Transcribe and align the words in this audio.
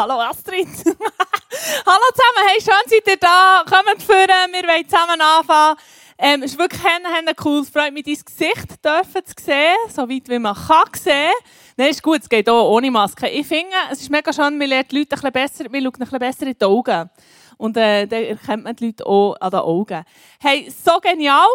Hallo 0.00 0.18
Astrid. 0.18 0.66
Hallo 0.66 2.06
zusammen, 2.14 2.48
hey, 2.48 2.58
schön 2.58 2.72
seid 2.86 3.06
ihr 3.06 3.18
da. 3.18 3.62
Kommt 3.68 4.02
führen, 4.02 4.50
wir 4.50 4.62
wollen 4.62 4.88
zusammen 4.88 5.20
anfangen. 5.20 5.76
Ähm, 6.16 6.42
ist 6.42 6.58
wirklich 6.58 6.82
ein 6.82 7.34
cool. 7.44 7.60
Es 7.60 7.68
freut 7.68 7.92
mich, 7.92 8.04
dein 8.04 8.14
Gesicht 8.14 8.82
dürfen 8.82 9.26
zu 9.26 9.44
sehen, 9.44 9.76
so 9.94 10.08
weit 10.08 10.26
wie 10.26 10.38
man 10.38 10.54
kann 10.54 10.84
sehen. 10.94 11.34
Nein, 11.76 11.90
ist 11.90 12.02
gut, 12.02 12.22
es 12.22 12.30
geht 12.30 12.48
auch 12.48 12.70
ohne 12.70 12.90
Maske. 12.90 13.28
Ich 13.28 13.46
finde, 13.46 13.74
es 13.92 14.00
ist 14.00 14.10
mega 14.10 14.32
schön, 14.32 14.56
man 14.56 14.68
lernt 14.68 14.90
die 14.90 15.00
Leute 15.00 15.16
ein 15.16 15.20
bisschen 15.20 15.32
besser, 15.32 15.64
man 15.70 15.82
schaut 15.82 15.96
ein 15.96 15.98
bisschen 15.98 16.18
besser 16.18 16.46
in 16.46 16.56
die 16.58 16.64
Augen. 16.64 17.10
Und 17.58 17.76
äh, 17.76 18.06
dann 18.06 18.24
erkennt 18.24 18.64
man 18.64 18.76
die 18.76 18.86
Leute 18.86 19.04
auch 19.04 19.36
an 19.38 19.50
den 19.50 19.60
Augen. 19.60 20.04
Hey, 20.40 20.72
so 20.82 20.98
genial. 20.98 21.46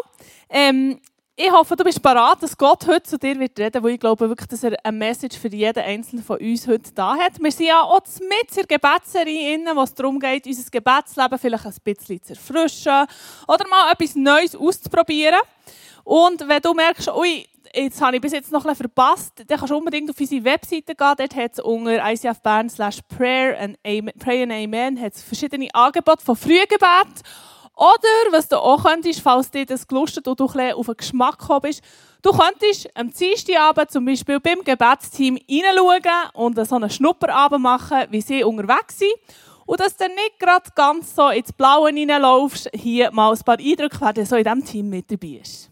Ähm, 0.50 1.02
ich 1.38 1.52
hoffe, 1.52 1.76
du 1.76 1.84
bist 1.84 2.02
bereit, 2.02 2.38
dass 2.42 2.58
Gott 2.58 2.88
heute 2.88 3.04
zu 3.04 3.18
dir 3.18 3.38
wird 3.38 3.60
reden, 3.60 3.84
weil 3.84 3.96
ich 3.96 4.00
glaube 4.00 4.30
wirklich, 4.30 4.48
dass 4.48 4.64
er 4.64 4.78
eine 4.86 4.98
Message 4.98 5.38
für 5.38 5.50
jeden 5.50 5.84
Einzelnen 5.84 6.24
von 6.24 6.38
uns 6.38 6.66
heute 6.66 6.94
da 6.94 7.18
hat. 7.18 7.34
Wir 7.42 7.52
sind 7.52 7.66
ja 7.66 7.82
auch 7.82 8.02
mit 8.22 8.58
in 8.58 8.66
der 8.66 8.66
Gebetsserie, 8.66 9.60
wo 9.76 9.82
es 9.82 9.94
darum 9.94 10.18
geht, 10.18 10.48
unser 10.48 10.70
Gebetsleben 10.72 11.38
vielleicht 11.38 11.66
ein 11.66 11.74
bisschen 11.84 12.24
zu 12.24 12.34
erfrischen 12.34 13.06
oder 13.50 13.68
mal 13.68 13.92
etwas 13.92 14.16
Neues 14.16 14.56
auszuprobieren. 14.56 15.40
Und 16.06 16.48
wenn 16.48 16.62
du 16.62 16.74
merkst, 16.74 17.10
ui, 17.10 17.46
jetzt 17.74 18.02
habe 18.02 18.16
ich 18.16 18.22
bis 18.22 18.32
jetzt 18.32 18.54
noch 18.54 18.64
bisschen 18.64 18.78
verpasst, 18.78 19.34
dann 19.46 19.58
kannst 19.58 19.72
du 19.72 19.78
unbedingt 19.78 20.10
auf 20.10 20.18
unsere 20.18 20.46
Webseite 20.46 20.96
gehen. 20.96 21.14
Dort 21.18 21.36
hat 21.36 21.52
es 21.52 21.60
unter 21.60 22.12
icfbern 22.12 22.70
slash 22.70 23.00
prayer 23.10 23.60
and 23.60 23.78
amen, 23.86 24.14
pray 24.20 24.44
and 24.44 24.54
amen 24.54 25.12
verschiedene 25.12 25.68
Angebote 25.74 26.24
von 26.24 26.38
Frühgebet 26.38 27.24
oder, 27.77 28.31
was 28.31 28.48
du 28.48 28.57
auch 28.57 28.85
könntest, 28.85 29.20
falls 29.20 29.51
dir 29.51 29.65
das 29.65 29.85
gelustet 29.85 30.26
und 30.27 30.40
du 30.40 30.48
ein 30.48 30.73
auf 30.73 30.85
den 30.85 30.95
Geschmack 30.95 31.40
gekommen 31.40 31.62
bist, 31.63 31.84
du 32.21 32.31
könntest 32.31 32.90
am 32.95 33.12
Dienstagabend 33.12 33.91
zum 33.91 34.05
Beispiel 34.05 34.40
beim 34.40 34.63
Gebetsteam 34.63 35.37
reinschauen 35.49 36.29
und 36.34 36.68
so 36.68 36.76
einen 36.76 36.90
Schnupperabend 36.90 37.62
machen, 37.62 38.05
wie 38.12 38.21
sie 38.21 38.46
unterwegs 38.46 38.99
sind. 38.99 39.12
Und 39.65 39.79
dass 39.81 39.98
du 39.98 40.05
nicht 40.07 40.40
gerade 40.40 40.70
ganz 40.76 41.15
so 41.15 41.29
ins 41.29 41.51
Blaue 41.51 41.90
reinlaufst, 41.90 42.70
hier 42.73 43.12
mal 43.12 43.34
ein 43.34 43.40
paar 43.40 43.59
Eindrücke, 43.59 43.98
wer 44.13 44.26
so 44.26 44.37
in 44.37 44.43
diesem 44.43 44.63
Team 44.63 44.90
mit 44.90 45.12
dabei 45.12 45.41
ist. 45.41 45.70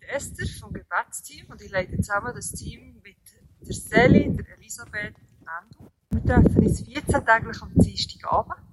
Esther 0.00 0.46
vom 0.60 0.72
Gebetsteam 0.72 1.46
und 1.50 1.60
ich 1.60 1.70
leite 1.70 1.96
zusammen 1.96 2.32
das 2.34 2.52
Team 2.52 3.00
mit 3.02 3.16
der 3.60 3.74
Sally, 3.74 4.30
der 4.30 4.56
Elisabeth 4.56 5.14
und 5.40 5.48
Ando. 5.48 5.92
Wir 6.10 6.24
treffen 6.24 6.66
uns 6.66 6.82
14 6.82 7.26
täglich 7.26 7.62
am 7.62 7.72
Dienstagabend 7.74 8.71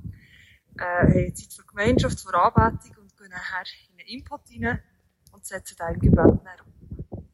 äh, 0.80 1.08
haben 1.08 1.36
Zeit 1.36 1.54
für 1.54 1.66
Gemeinschaft, 1.66 2.20
für 2.20 2.34
Anbetung 2.34 2.98
und 3.02 3.18
gehen 3.18 3.30
nachher 3.30 3.64
in 3.92 4.00
einen 4.00 4.10
Input 4.10 4.42
rein 4.50 4.82
und 5.34 5.46
setzen 5.46 5.76
da 5.78 5.90
im 5.90 6.00
Gebet 6.00 6.26
um. 6.26 6.42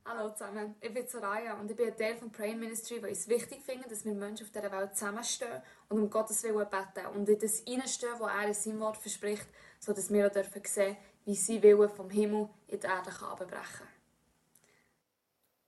Hallo 0.08 0.30
zusammen, 0.30 0.76
ich 0.82 0.94
bin 0.94 1.08
Soraya 1.08 1.60
und 1.60 1.70
ich 1.70 1.76
bin 1.76 1.88
ein 1.88 1.98
Teil 1.98 2.16
des 2.16 2.32
Praying 2.32 2.60
Ministry, 2.60 3.02
weil 3.02 3.12
ich 3.12 3.18
es 3.18 3.28
wichtig 3.28 3.62
finde, 3.64 3.90
dass 3.90 4.06
wir 4.06 4.14
Menschen 4.14 4.46
auf 4.46 4.52
dieser 4.52 4.72
Welt 4.72 4.96
zusammenstehen 4.96 5.62
und 5.90 5.98
um 5.98 6.10
Gottes 6.10 6.44
Willen 6.44 6.68
beten 6.70 7.08
und 7.16 7.28
in 7.28 7.40
das 7.40 7.64
hineinstehen, 7.68 8.14
was 8.20 8.32
er 8.32 8.48
in 8.48 8.54
seinem 8.54 8.80
Wort 8.82 8.98
verspricht, 8.98 9.48
sodass 9.80 10.12
wir 10.12 10.28
auch 10.28 10.32
dürfen 10.32 10.62
sehen, 10.64 10.96
wie 11.26 11.36
sein 11.36 11.64
Wille 11.64 11.90
vom 11.90 12.12
Himmel 12.12 12.50
in 12.68 12.80
die 12.80 12.86
Erde 12.86 13.10
kann 13.10 13.36
brechen 13.36 13.88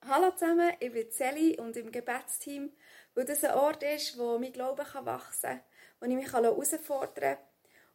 Hallo 0.07 0.31
zusammen, 0.31 0.71
ich 0.79 0.91
bin 0.91 1.07
Sally 1.11 1.57
und 1.59 1.75
im 1.75 1.91
Gebetsteam, 1.91 2.71
weil 3.15 3.25
das 3.25 3.43
ein 3.43 3.55
Ort 3.55 3.81
ist, 3.81 4.19
wo 4.19 4.37
mein 4.37 4.53
Glaube 4.53 4.85
wachsen 5.03 5.49
kann, 5.49 5.61
wo 5.99 6.05
ich 6.05 6.15
mich 6.15 6.31
herausfordern 6.31 7.37
kann 7.37 7.37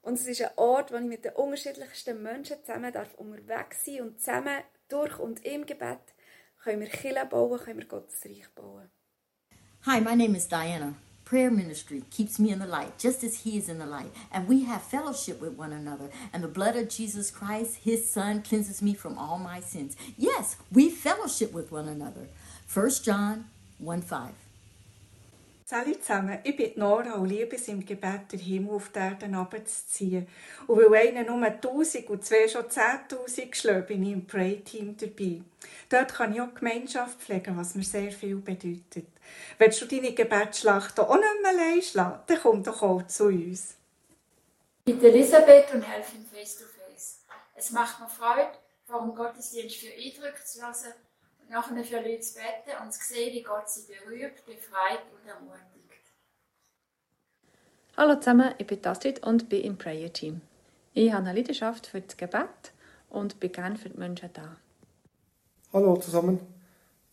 und 0.02 0.14
es 0.14 0.26
ist 0.26 0.42
ein 0.42 0.50
Ort, 0.56 0.92
wo 0.92 0.96
ich 0.96 1.04
mit 1.04 1.24
den 1.24 1.32
unterschiedlichsten 1.32 2.22
Menschen 2.22 2.56
zusammen 2.64 2.92
darf 2.92 3.14
unterwegs 3.14 3.84
sein 3.84 4.02
und 4.02 4.20
zusammen 4.20 4.62
durch 4.88 5.18
und 5.18 5.44
im 5.44 5.64
Gebet 5.64 6.00
können 6.62 6.80
wir 6.80 6.88
Kirche 6.88 7.26
bauen, 7.26 7.58
können 7.58 7.78
wir 7.78 7.86
Gottes 7.86 8.24
Reich 8.24 8.48
bauen. 8.54 8.90
Hi, 9.86 10.00
my 10.00 10.14
name 10.14 10.36
is 10.36 10.46
Diana. 10.46 10.94
Prayer 11.24 11.50
ministry 11.50 12.02
keeps 12.10 12.38
me 12.38 12.50
in 12.50 12.58
the 12.58 12.66
light, 12.66 12.98
just 12.98 13.24
as 13.24 13.42
He 13.42 13.56
is 13.56 13.68
in 13.68 13.78
the 13.78 13.86
light. 13.86 14.12
And 14.30 14.46
we 14.46 14.64
have 14.64 14.82
fellowship 14.82 15.40
with 15.40 15.56
one 15.56 15.72
another. 15.72 16.10
And 16.32 16.42
the 16.42 16.48
blood 16.48 16.76
of 16.76 16.88
Jesus 16.88 17.30
Christ, 17.30 17.76
His 17.82 18.08
Son, 18.08 18.42
cleanses 18.42 18.82
me 18.82 18.94
from 18.94 19.18
all 19.18 19.38
my 19.38 19.60
sins. 19.60 19.96
Yes, 20.18 20.56
we 20.70 20.90
fellowship 20.90 21.52
with 21.52 21.72
one 21.72 21.88
another. 21.88 22.28
1 22.72 22.90
John 23.02 23.46
1 23.78 24.02
5. 24.02 24.41
Salut 25.72 26.04
zusammen, 26.04 26.38
ich 26.44 26.54
bin 26.54 26.72
Nora 26.76 27.14
und 27.14 27.30
liebe 27.30 27.56
es 27.56 27.66
im 27.66 27.82
Gebet, 27.82 28.30
den 28.30 28.40
Himmel 28.40 28.74
auf 28.74 28.90
die 28.90 28.98
Erde 28.98 29.24
runterzuziehen. 29.24 30.28
Und 30.66 30.78
weil 30.90 31.08
einer 31.08 31.24
nur 31.24 31.42
1000 31.46 32.10
und 32.10 32.22
zwei 32.22 32.46
schon 32.46 32.64
10.000 32.64 33.54
schlägt, 33.54 33.86
bin 33.86 34.02
ich 34.02 34.12
im 34.12 34.26
Pray-Team 34.26 34.98
dabei. 34.98 35.40
Dort 35.88 36.12
kann 36.12 36.34
ich 36.34 36.42
auch 36.42 36.52
Gemeinschaft 36.52 37.22
pflegen, 37.22 37.56
was 37.56 37.74
mir 37.74 37.84
sehr 37.84 38.12
viel 38.12 38.36
bedeutet. 38.36 39.06
Wenn 39.56 39.70
du 39.70 39.86
deine 39.86 40.12
Gebetsschlacht 40.12 41.00
auch 41.00 41.14
nicht 41.14 41.40
mehr 41.40 41.52
allein 41.52 41.80
schlagen, 41.80 42.20
dann 42.26 42.38
komm 42.42 42.62
doch 42.62 42.82
auch 42.82 43.06
zu 43.06 43.28
uns. 43.28 43.76
Ich 44.84 44.98
bin 44.98 45.02
Elisabeth 45.02 45.72
und 45.72 45.88
helfe 45.88 46.16
im 46.16 46.26
Face-to-Face. 46.26 47.20
Es 47.54 47.70
macht 47.70 47.98
mir 47.98 48.10
Freude, 48.10 48.50
dem 48.90 49.14
Gottesdienst 49.14 49.76
für 49.76 49.86
Eindrücke 49.86 50.44
zu 50.44 50.60
hören 50.60 50.74
nachher 51.52 51.84
für 51.84 51.96
Leute 51.96 52.20
zu 52.20 52.34
beten 52.34 52.82
und 52.82 52.92
zu 52.92 53.00
sehen, 53.04 53.32
wie 53.34 53.42
Gott 53.42 53.68
sie 53.68 53.82
berührt, 53.86 54.44
befreit 54.46 55.02
und 55.12 55.28
ermutigt. 55.28 55.62
Hallo 57.96 58.16
zusammen, 58.16 58.54
ich 58.56 58.66
bin 58.66 58.84
Astrid 58.86 59.22
und 59.22 59.48
bin 59.50 59.62
im 59.62 59.76
Prayer 59.76 60.12
Team. 60.12 60.40
Ich 60.94 61.12
habe 61.12 61.26
eine 61.26 61.38
Leidenschaft 61.38 61.86
für 61.86 62.00
das 62.00 62.16
Gebet 62.16 62.72
und 63.10 63.38
bin 63.38 63.52
gerne 63.52 63.76
für 63.76 63.90
die 63.90 63.98
Menschen 63.98 64.30
da. 64.32 64.56
Hallo 65.74 65.96
zusammen, 65.98 66.40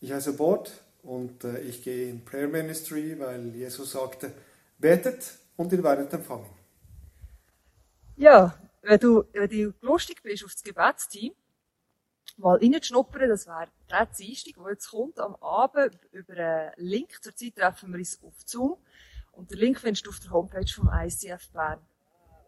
ich 0.00 0.10
heiße 0.10 0.32
Bord 0.32 0.72
und 1.02 1.44
äh, 1.44 1.60
ich 1.60 1.82
gehe 1.82 2.08
in 2.08 2.24
Prayer 2.24 2.48
Ministry, 2.48 3.18
weil 3.18 3.54
Jesus 3.54 3.92
sagte, 3.92 4.32
betet 4.78 5.34
und 5.56 5.70
ihr 5.72 5.82
werdet 5.84 6.12
empfangen. 6.14 6.48
Ja, 8.16 8.54
wenn 8.82 8.98
du, 8.98 9.24
wenn 9.32 9.50
du 9.50 9.74
lustig 9.82 10.22
bist 10.22 10.44
auf 10.44 10.52
das 10.52 10.62
Gebetsteam, 10.62 11.34
mal 12.40 12.58
reinzuschnuppern. 12.58 13.28
Das 13.28 13.46
wäre 13.46 13.68
der 13.90 14.06
Dienstag, 14.06 14.54
der 14.54 14.72
jetzt 14.72 14.90
kommt, 14.90 15.18
am 15.18 15.36
Abend 15.36 15.98
über 16.12 16.36
einen 16.36 16.72
Link. 16.76 17.22
Zurzeit 17.22 17.56
treffen 17.56 17.92
wir 17.92 17.98
uns 17.98 18.22
auf 18.22 18.34
Zoom. 18.44 18.76
Und 19.32 19.50
den 19.50 19.58
Link 19.58 19.78
findest 19.78 20.06
du 20.06 20.10
auf 20.10 20.20
der 20.20 20.30
Homepage 20.30 20.66
vom 20.66 20.90
ICF 20.92 21.50
Bern. 21.50 21.80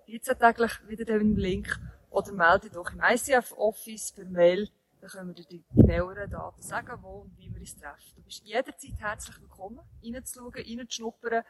14 0.07 0.39
täglich 0.39 0.89
wieder 0.89 1.05
den 1.05 1.37
Link. 1.37 1.79
Oder 2.11 2.33
melde 2.33 2.61
dich 2.61 2.73
doch 2.73 2.93
im 2.93 3.01
ICF 3.03 3.53
Office 3.57 4.13
per 4.13 4.25
Mail. 4.27 4.69
Dann 5.01 5.11
können 5.11 5.29
wir 5.29 5.35
dir 5.35 5.47
die 5.47 5.65
genaueren 5.75 6.31
Daten 6.31 6.63
sagen, 6.63 6.99
wo 7.03 7.23
und 7.23 7.37
wie 7.39 7.53
wir 7.53 7.61
uns 7.61 7.77
treffen. 7.77 8.13
Du 8.17 8.23
bist 8.23 8.45
jederzeit 8.45 9.01
herzlich 9.01 9.41
willkommen, 9.41 9.81
reinzuschauen, 10.05 10.53
reinzuschnuppern, 10.55 11.43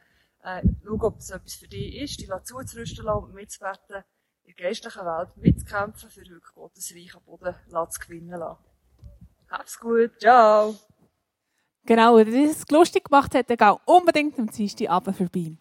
äh, 0.43 0.63
schauen, 0.85 1.01
ob 1.03 1.17
das 1.17 1.31
etwas 1.31 1.55
für 1.55 1.69
dich 1.69 1.97
ist, 1.97 2.21
dich 2.21 2.31
zuzurüsten 2.45 3.05
lassen 3.05 3.25
und 3.25 3.35
mitzubeten 3.35 4.05
in 4.45 4.55
der 4.55 4.67
geistlichen 4.67 5.05
Welt 5.05 5.37
mitzukämpfen, 5.37 6.11
für 6.11 6.21
wirklich 6.21 6.55
Gottes 6.55 6.95
Reich 6.95 7.15
am 7.15 7.23
Boden 7.23 7.55
zu 7.91 8.01
gewinnen 8.01 8.39
lassen. 8.39 8.65
Hab's 9.51 9.79
gut, 9.79 10.19
ciao! 10.19 10.75
Genau, 11.85 12.17
wenn 12.17 12.33
ihr 12.33 12.49
das 12.49 12.69
lustig 12.71 13.05
gemacht 13.05 13.35
hat, 13.35 13.51
dann 13.51 13.57
geh 13.57 13.93
unbedingt 13.93 14.39
am 14.39 14.51
Dienstagabend 14.51 15.17
vorbei. 15.17 15.57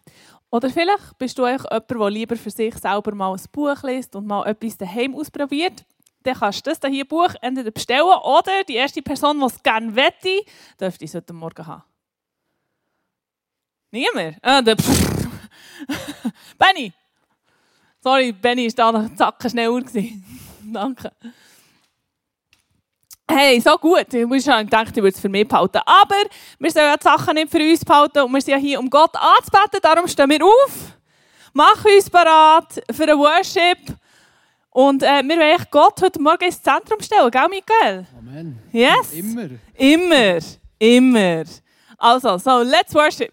Oder 0.50 0.70
vielleicht 0.70 1.18
bist 1.18 1.38
du 1.38 1.44
eigentlich 1.44 1.64
jemand, 1.70 1.90
der 1.90 2.10
lieber 2.10 2.36
für 2.36 2.50
sich 2.50 2.74
selber 2.76 3.14
mal 3.14 3.32
ein 3.32 3.40
Buch 3.50 3.82
liest 3.82 4.14
und 4.14 4.26
mal 4.26 4.46
etwas 4.46 4.76
daheim 4.76 5.14
ausprobiert. 5.14 5.84
Dann 6.22 6.34
kannst 6.36 6.66
du 6.66 6.70
das 6.70 6.78
hier 6.90 7.06
Buch 7.06 7.34
entweder 7.40 7.70
bestellen 7.70 8.18
oder 8.22 8.62
die 8.68 8.74
erste 8.74 9.02
Person, 9.02 9.40
die 9.40 9.46
es 9.46 9.62
gerne 9.62 9.96
wette, 9.96 10.44
dürfte 10.80 11.04
es 11.04 11.14
heute 11.14 11.32
Morgen 11.32 11.66
haben. 11.66 11.82
Niemand? 13.90 14.38
Ah, 14.42 14.62
der 14.62 14.76
Benny! 16.58 16.92
Sorry, 18.02 18.32
Benny 18.32 18.66
war 18.76 18.92
da 18.92 18.98
noch 18.98 19.14
zacken 19.14 19.50
schneller. 19.50 19.80
Danke. 20.72 21.12
Hey, 23.30 23.60
so 23.60 23.76
gut. 23.78 24.12
Ich 24.12 24.26
muss 24.26 24.44
schon 24.44 24.58
gedacht, 24.64 24.88
ich 24.88 24.96
würde 25.02 25.14
es 25.14 25.20
für 25.20 25.28
mich 25.28 25.46
behalten. 25.46 25.80
Aber 25.86 26.16
wir 26.58 26.70
sollen 26.70 26.86
ja 26.86 26.96
die 26.96 27.04
Sachen 27.04 27.34
nicht 27.34 27.50
für 27.50 27.58
uns 27.58 27.84
behalten 27.84 28.18
und 28.22 28.32
wir 28.32 28.40
sind 28.40 28.52
ja 28.54 28.58
hier, 28.58 28.80
um 28.80 28.90
Gott 28.90 29.14
anzubeten. 29.14 29.78
Darum 29.80 30.08
stehen 30.08 30.28
wir 30.30 30.44
auf, 30.44 30.98
machen 31.52 31.92
uns 31.94 32.10
bereit 32.10 32.82
für 32.90 33.06
den 33.06 33.18
Worship. 33.18 33.78
Und 34.70 35.02
äh, 35.02 35.22
wir 35.22 35.36
wollen 35.36 35.66
Gott 35.70 36.02
heute 36.02 36.20
Morgen 36.20 36.44
ins 36.44 36.60
Zentrum 36.60 37.00
stellen, 37.00 37.30
gell, 37.30 37.48
Michael? 37.48 38.06
Amen. 38.18 38.58
Yes? 38.72 39.12
Immer. 39.12 39.48
Immer. 39.74 40.38
Immer. 40.78 41.44
Also, 41.98 42.36
so, 42.38 42.62
let's 42.62 42.94
worship. 42.94 43.32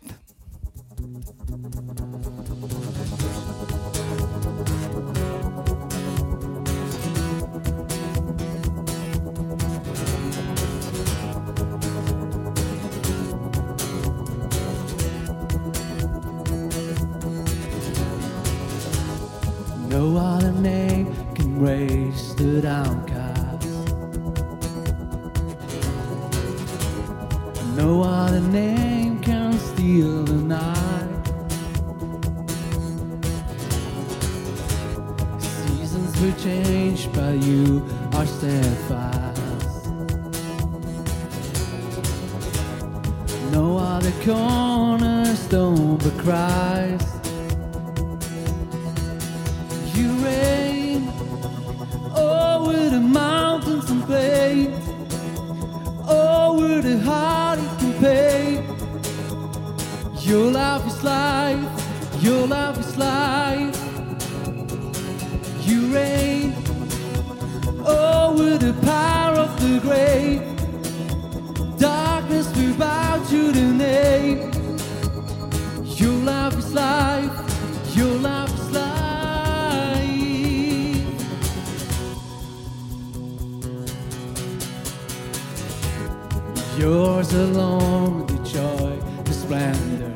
Yours 86.80 87.34
alone 87.34 88.26
the 88.26 88.38
joy, 88.48 88.98
the 89.26 89.34
splendor. 89.34 90.16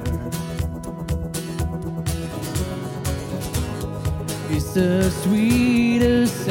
It's 4.50 4.74
the 4.74 5.12
sweetest 5.12 6.46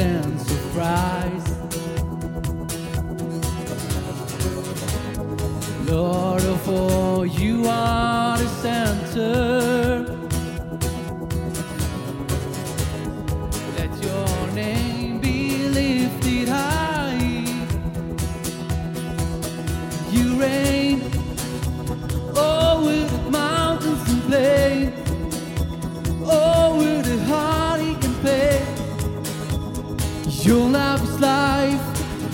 of 0.51 0.59
Christ. 0.71 1.57
Lord 5.89 6.43
of 6.43 6.69
all, 6.69 7.25
you 7.25 7.65
are 7.67 8.37
the 8.37 8.47
center. 8.61 9.82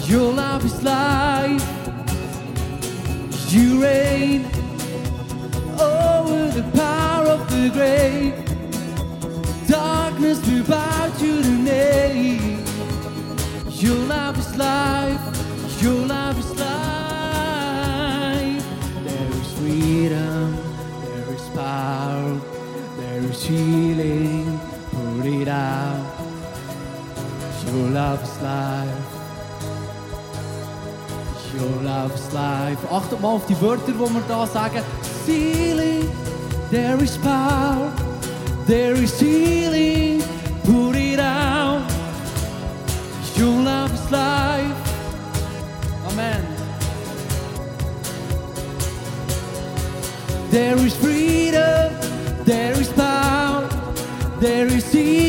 Your 0.09 0.33
love 0.33 0.65
is 0.65 0.81
life. 0.81 1.63
You 3.49 3.83
reign 3.83 4.45
over 5.79 6.49
the 6.49 6.63
power 6.73 7.27
of 7.27 7.47
the 7.51 7.69
grave. 7.71 8.33
Darkness 9.67 10.39
will 10.47 10.63
bow 10.63 11.09
to 11.19 11.41
the 11.43 11.57
name. 11.73 12.65
Your 13.69 13.97
love 14.07 14.39
is 14.39 14.55
life, 14.57 15.21
your 15.81 16.05
love 16.07 16.39
is 16.39 16.49
life. 16.59 16.65
There 19.05 19.31
is 19.41 19.53
freedom, 19.59 20.57
there 21.05 21.35
is 21.35 21.49
power, 21.49 22.41
there 22.97 23.21
is 23.21 23.43
healing. 23.43 24.59
Put 24.91 25.25
it 25.27 25.47
out. 25.47 26.15
Your 27.67 27.89
love 27.89 28.23
is 28.23 28.41
life. 28.41 28.78
Is 32.29 32.33
life. 32.33 32.77
Achtet 32.91 33.21
mal 33.21 33.29
auf 33.29 33.45
die 33.45 33.59
Wörter, 33.61 33.91
die 33.91 33.99
wir 33.99 34.23
da 34.27 34.45
sagen. 34.45 34.81
Healing, 35.25 36.09
there 36.71 37.01
is 37.03 37.17
power, 37.17 37.91
there 38.67 38.93
is 38.93 39.19
healing. 39.19 40.21
Put 40.63 40.95
it 40.95 41.19
out. 41.19 41.81
Your 43.35 43.63
love 43.63 43.93
is 43.93 44.11
life. 44.11 44.75
Amen. 46.11 46.45
There 50.51 50.77
is 50.77 50.95
freedom, 50.95 51.93
there 52.45 52.73
is 52.73 52.89
power, 52.89 53.67
there 54.39 54.67
is 54.67 54.91
healing. 54.91 55.28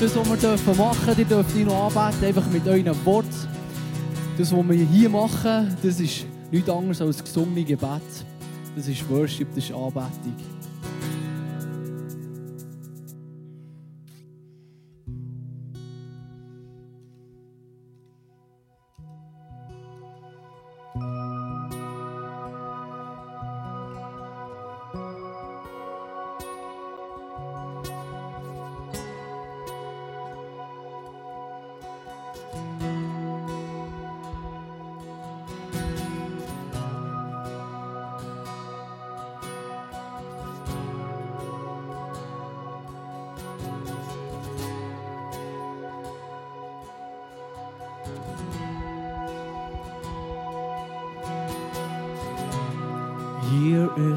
Das 0.00 0.16
was 0.16 0.30
wir 0.30 0.36
dürfen 0.38 0.76
machen. 0.78 1.14
Ihr 1.18 1.24
dürft 1.26 1.54
ihn 1.54 1.66
noch 1.66 1.94
anbeten, 1.94 2.24
einfach 2.24 2.50
mit 2.50 2.66
euren 2.66 3.04
Worten. 3.04 3.28
Das, 4.38 4.50
was 4.50 4.68
wir 4.68 4.86
hier 4.86 5.10
machen, 5.10 5.76
das 5.82 6.00
ist 6.00 6.24
nichts 6.50 6.70
anderes 6.70 7.02
als 7.02 7.22
gesungene 7.22 7.64
Gebet. 7.64 8.00
Das 8.74 8.88
ist 8.88 9.06
Worship, 9.10 9.48
das 9.54 9.64
ist 9.64 9.72
Anbetung. 9.72 10.59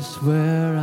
Is 0.03 0.21
where 0.21 0.82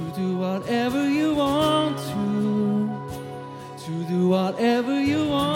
to 0.00 0.10
do 0.16 0.36
whatever 0.38 1.08
you 1.08 1.34
want 1.34 1.98
to, 1.98 2.88
to 3.84 4.04
do 4.04 4.28
whatever 4.28 4.98
you 5.00 5.26
want. 5.26 5.49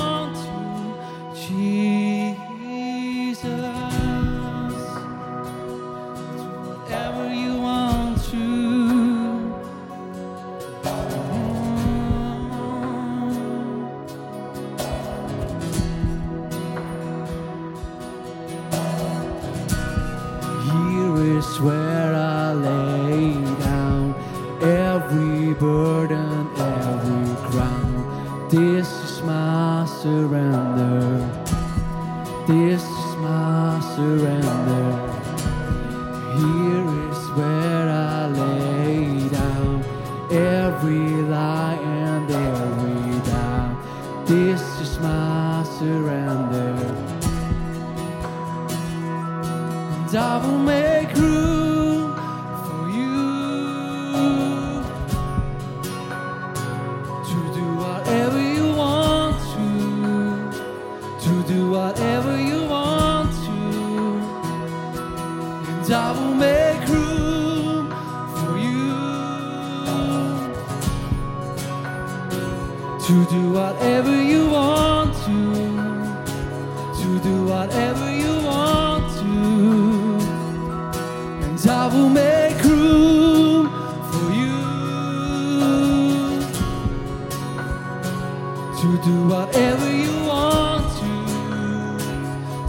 do 89.04 89.28
whatever 89.28 89.92
you 89.92 90.24
want 90.24 90.86
to, 90.98 91.10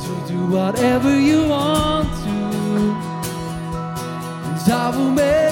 to 0.06 0.27
do 0.27 0.46
whatever 0.48 1.18
you 1.18 1.48
want 1.48 2.10
to, 2.10 2.30
and 4.50 4.72
I 4.72 4.94
will 4.94 5.12
make. 5.12 5.44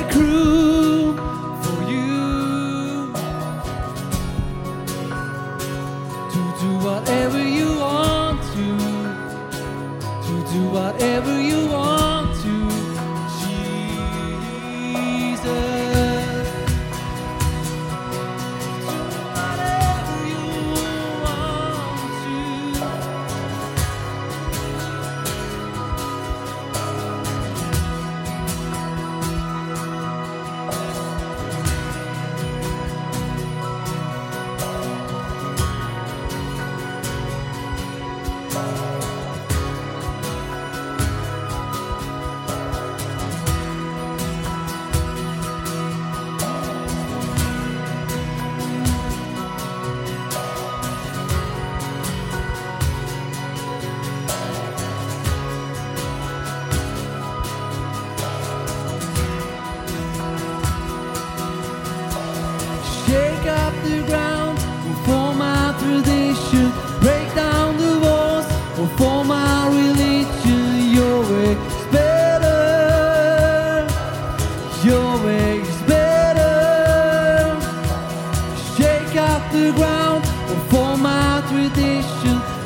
the 79.53 79.71
ground 79.73 80.25
for 80.71 80.97
my 80.97 81.43
tradition. 81.47 82.62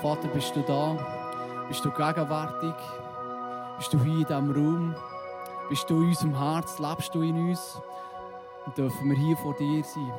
Vater, 0.00 0.28
bist 0.28 0.56
du 0.56 0.62
da? 0.62 0.96
Bist 1.68 1.84
du 1.84 1.90
gegenwärtig? 1.90 2.74
Bist 3.76 3.92
du 3.92 3.98
hier 4.02 4.12
in 4.12 4.24
diesem 4.24 4.50
Raum? 4.50 4.94
Bist 5.68 5.90
du 5.90 6.00
in 6.00 6.08
unserem 6.08 6.38
Herz? 6.38 6.78
Lebst 6.78 7.14
du 7.14 7.20
in 7.20 7.50
uns? 7.50 7.78
Und 8.64 8.78
dürfen 8.78 9.10
wir 9.10 9.16
hier 9.18 9.36
vor 9.36 9.54
dir 9.56 9.84
sein? 9.84 10.12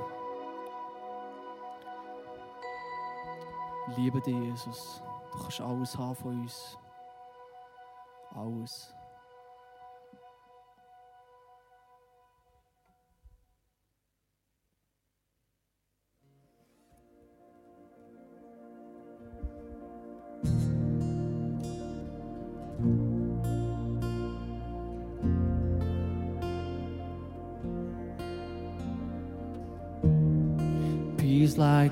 Liebe 3.97 4.21
dich, 4.21 4.35
Jesus. 4.35 5.01
Du 5.31 5.39
kannst 5.39 5.61
alles 5.61 5.97
haben 5.97 6.15
von 6.15 6.41
uns. 6.41 6.77
Alles. 8.35 8.93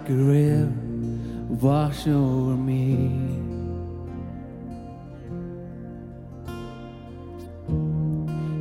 like 0.09 0.17
a 0.17 0.23
river 0.23 0.73
wash 1.61 2.07
over 2.07 2.55
me. 2.55 3.11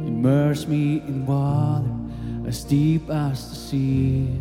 Immerse 0.07 0.67
me 0.67 0.99
in 1.07 1.25
water 1.25 1.89
as 2.47 2.65
deep 2.65 3.09
as 3.09 3.49
the 3.49 3.57
sea. 3.57 4.41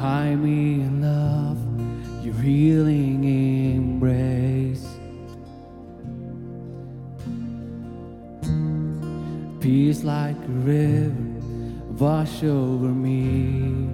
Hide 0.00 0.38
me 0.38 0.82
in 0.82 1.00
love, 1.00 2.24
your 2.24 2.34
healing 2.34 3.24
embrace. 3.24 4.86
Peace 9.60 10.04
like 10.04 10.36
a 10.36 10.48
river 10.48 11.34
wash 11.98 12.42
over 12.42 12.88
me. 12.88 13.88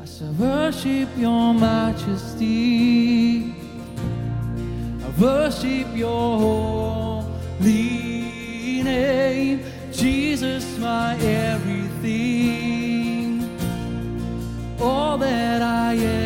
I 0.00 0.04
shall 0.04 0.32
worship 0.34 1.08
your 1.16 1.52
majesty. 1.54 3.52
I 5.04 5.08
worship 5.20 5.88
your 5.96 6.38
holy 6.38 7.62
name, 8.82 9.64
Jesus, 9.92 10.78
my 10.78 11.16
everything. 11.16 11.90
All 14.80 15.18
that 15.18 15.62
I 15.62 15.94
am. 15.94 16.19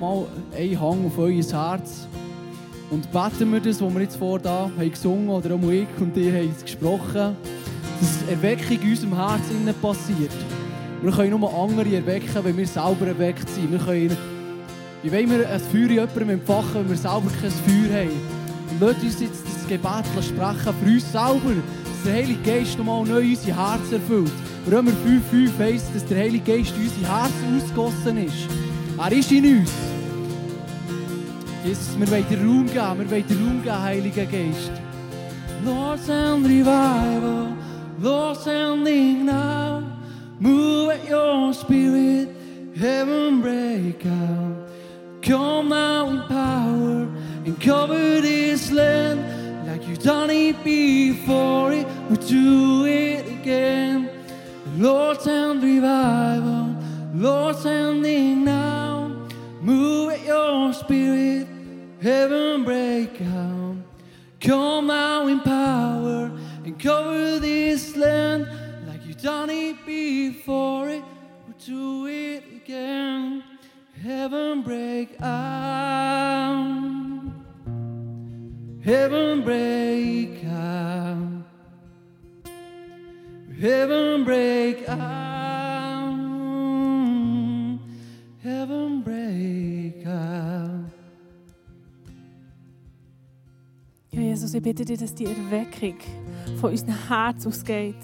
Mal 0.00 0.26
einen 0.56 0.80
Hang 0.80 1.06
auf 1.06 1.18
euer 1.18 1.42
Herz 1.42 2.08
und 2.90 3.10
beten 3.12 3.52
wir 3.52 3.60
das, 3.60 3.80
was 3.80 3.94
wir 3.94 4.00
jetzt 4.00 4.16
vor 4.16 4.38
da 4.38 4.70
haben 4.76 4.90
gesungen 4.90 5.28
oder 5.28 5.54
auch 5.54 5.70
ich 5.70 5.86
und 6.00 6.16
ihr 6.16 6.32
habt 6.32 6.56
es 6.56 6.64
gesprochen, 6.64 7.36
dass 8.00 8.30
Erweckung 8.30 8.80
in 8.82 8.90
unserem 8.90 9.16
Herz 9.16 9.42
innen 9.50 9.74
passiert. 9.80 10.32
Wir 11.02 11.12
können 11.12 11.38
nur 11.38 11.54
andere 11.54 11.94
erwecken, 11.94 12.42
wenn 12.42 12.56
wir 12.56 12.66
selber 12.66 13.06
erweckt 13.06 13.48
sind. 13.50 13.70
Wir 13.70 13.78
können, 13.78 14.16
wie 15.02 15.12
wollen 15.12 15.30
wir 15.30 15.48
ein 15.48 15.60
Feuer 15.60 15.82
in 15.82 15.90
jemandem 15.90 16.30
entfachen, 16.30 16.74
wenn 16.74 16.90
wir 16.90 16.96
selber 16.96 17.30
kein 17.40 17.50
Feuer 17.50 18.00
haben? 18.00 18.38
Und 18.70 18.80
lasst 18.80 19.02
uns 19.02 19.20
jetzt 19.20 19.44
das 19.46 19.68
Gebet 19.68 20.24
sprechen 20.24 20.74
für 20.82 20.90
uns 20.90 21.12
selber, 21.12 21.54
dass 21.84 22.02
der 22.04 22.14
Heilige 22.14 22.42
Geist 22.42 22.78
nochmal 22.78 23.04
neu 23.04 23.22
unser 23.22 23.56
Herz 23.56 23.92
erfüllt. 23.92 24.32
Römer 24.70 24.92
5,5 25.32 25.58
heisst, 25.58 25.94
dass 25.94 26.04
der 26.06 26.18
Heilige 26.18 26.56
Geist 26.56 26.74
in 26.76 26.84
unser 26.84 27.22
Herz 27.22 27.32
ausgegossen 27.56 28.18
ist. 28.18 28.67
Er 29.00 29.12
ist 29.12 29.30
in 29.30 29.58
uns. 29.58 29.70
Jesus, 31.64 31.96
wir 31.98 32.10
wollen 32.10 32.28
dir 32.28 32.38
Raum 32.38 32.66
geben, 32.66 32.98
wir 32.98 33.10
wollen 33.10 33.26
dir 33.28 33.36
Raum 33.36 33.62
geben, 33.62 33.82
Heiliger 33.82 34.26
Geist. 34.26 34.72
Lord, 35.64 36.00
send 36.00 36.46
revival. 36.46 37.56
Lord, 38.00 38.36
sending 38.38 39.26
now. 39.26 39.82
Move 40.40 40.90
at 40.90 41.08
your 41.08 41.52
spirit. 41.54 42.28
Heaven 42.76 43.40
break 43.40 44.04
out. 44.04 44.68
Come 45.22 45.68
now 45.68 46.08
in 46.10 46.22
power 46.28 47.08
and 47.44 47.60
cover 47.60 48.20
this 48.20 48.72
land 48.72 49.20
like 49.66 49.86
you've 49.86 50.02
done 50.02 50.30
it 50.30 50.56
before. 50.64 51.72
It 51.72 51.86
will 52.08 52.16
do 52.16 52.84
it 52.86 53.26
again. 53.28 54.10
Lord, 54.76 55.20
send 55.20 55.62
revival. 55.62 56.76
Lord, 57.14 57.56
sending 57.56 58.44
now. 58.44 58.77
Move 59.68 60.12
at 60.12 60.24
your 60.24 60.72
spirit. 60.72 61.46
Heaven 62.00 62.64
break 62.64 63.20
out. 63.20 63.76
Come 64.40 64.86
now 64.86 65.26
in 65.26 65.40
power 65.40 66.32
and 66.64 66.78
cover 66.78 67.38
this 67.38 67.94
land 67.94 68.48
like 68.86 69.04
you've 69.04 69.20
done 69.20 69.50
it 69.50 69.84
before. 69.84 70.88
It 70.88 71.04
will 71.46 71.54
do 71.66 72.06
it 72.06 72.44
again. 72.50 73.44
Heaven 74.02 74.62
break 74.62 75.20
out. 75.20 76.14
Heaven 78.82 79.42
break 79.42 80.44
out. 80.46 81.44
Heaven 83.60 84.24
break 84.24 84.88
out. 84.88 85.37
Jesus, 94.38 94.54
ich 94.54 94.62
bitte 94.62 94.84
dir, 94.84 94.96
dass 94.96 95.12
die 95.16 95.24
Erweckung 95.24 95.96
von 96.60 96.70
unserem 96.70 96.94
Herz 97.08 97.44
ausgeht, 97.44 97.96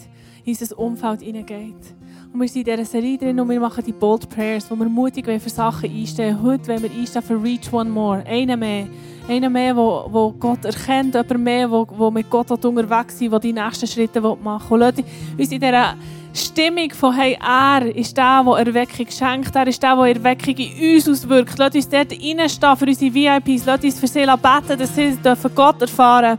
in 0.44 0.56
unser 0.58 0.76
Umfeld 0.80 1.22
hineingeht. 1.22 1.94
Und 2.34 2.40
wir 2.40 2.48
sind 2.48 2.66
in 2.66 2.76
dieser 2.76 2.84
Serie 2.84 3.16
drin 3.16 3.38
und 3.38 3.48
wir 3.48 3.60
machen 3.60 3.84
die 3.86 3.92
Bold 3.92 4.28
Prayers, 4.28 4.68
wo 4.68 4.74
wir 4.74 4.88
mutig 4.88 5.24
für 5.24 5.48
Sachen 5.48 5.88
einstehen. 5.88 6.42
Heute 6.42 6.66
wollen 6.66 6.82
wir 6.82 6.90
einstehen 6.90 7.22
für 7.22 7.40
Reach 7.40 7.72
One 7.72 7.88
More. 7.88 8.24
Einen 8.26 8.58
mehr. 8.58 8.88
Einen 9.28 9.52
mehr, 9.52 9.76
wo, 9.76 10.08
wo 10.10 10.32
Gott 10.32 10.64
erkennt, 10.64 11.14
jemand 11.14 11.38
mehr, 11.38 11.70
wo, 11.70 11.86
wo 11.96 12.10
mit 12.10 12.28
Gott 12.28 12.50
unterwegs 12.50 13.20
ist, 13.20 13.30
der 13.30 13.38
die 13.38 13.52
nächsten 13.52 13.86
Schritte 13.86 14.20
machen 14.20 14.80
will. 14.80 14.82
Und 14.82 15.04
uns 15.38 15.52
in 15.52 15.60
dieser 15.60 15.94
Stimmung 16.34 16.90
von 16.90 17.14
hey, 17.14 17.38
er 17.40 17.94
ist 17.94 18.16
der, 18.16 18.42
der 18.42 18.66
Erweckung 18.66 19.06
schenkt, 19.08 19.54
er 19.54 19.68
ist 19.68 19.80
der, 19.80 19.94
der 19.94 20.16
Erweckung 20.16 20.56
in 20.56 20.96
uns 20.96 21.08
auswirkt. 21.08 21.56
Lass 21.56 21.76
uns 21.76 21.88
dort 21.88 22.10
reinstehen 22.10 22.76
für 22.76 22.86
unsere 22.86 23.14
VIPs, 23.14 23.64
lass 23.64 23.84
uns 23.84 24.00
für 24.00 24.08
sie 24.08 24.26
beten, 24.26 24.76
dass 24.76 24.96
sie 24.96 25.14
dürfen 25.14 25.54
Gott 25.54 25.80
erfahren 25.80 26.38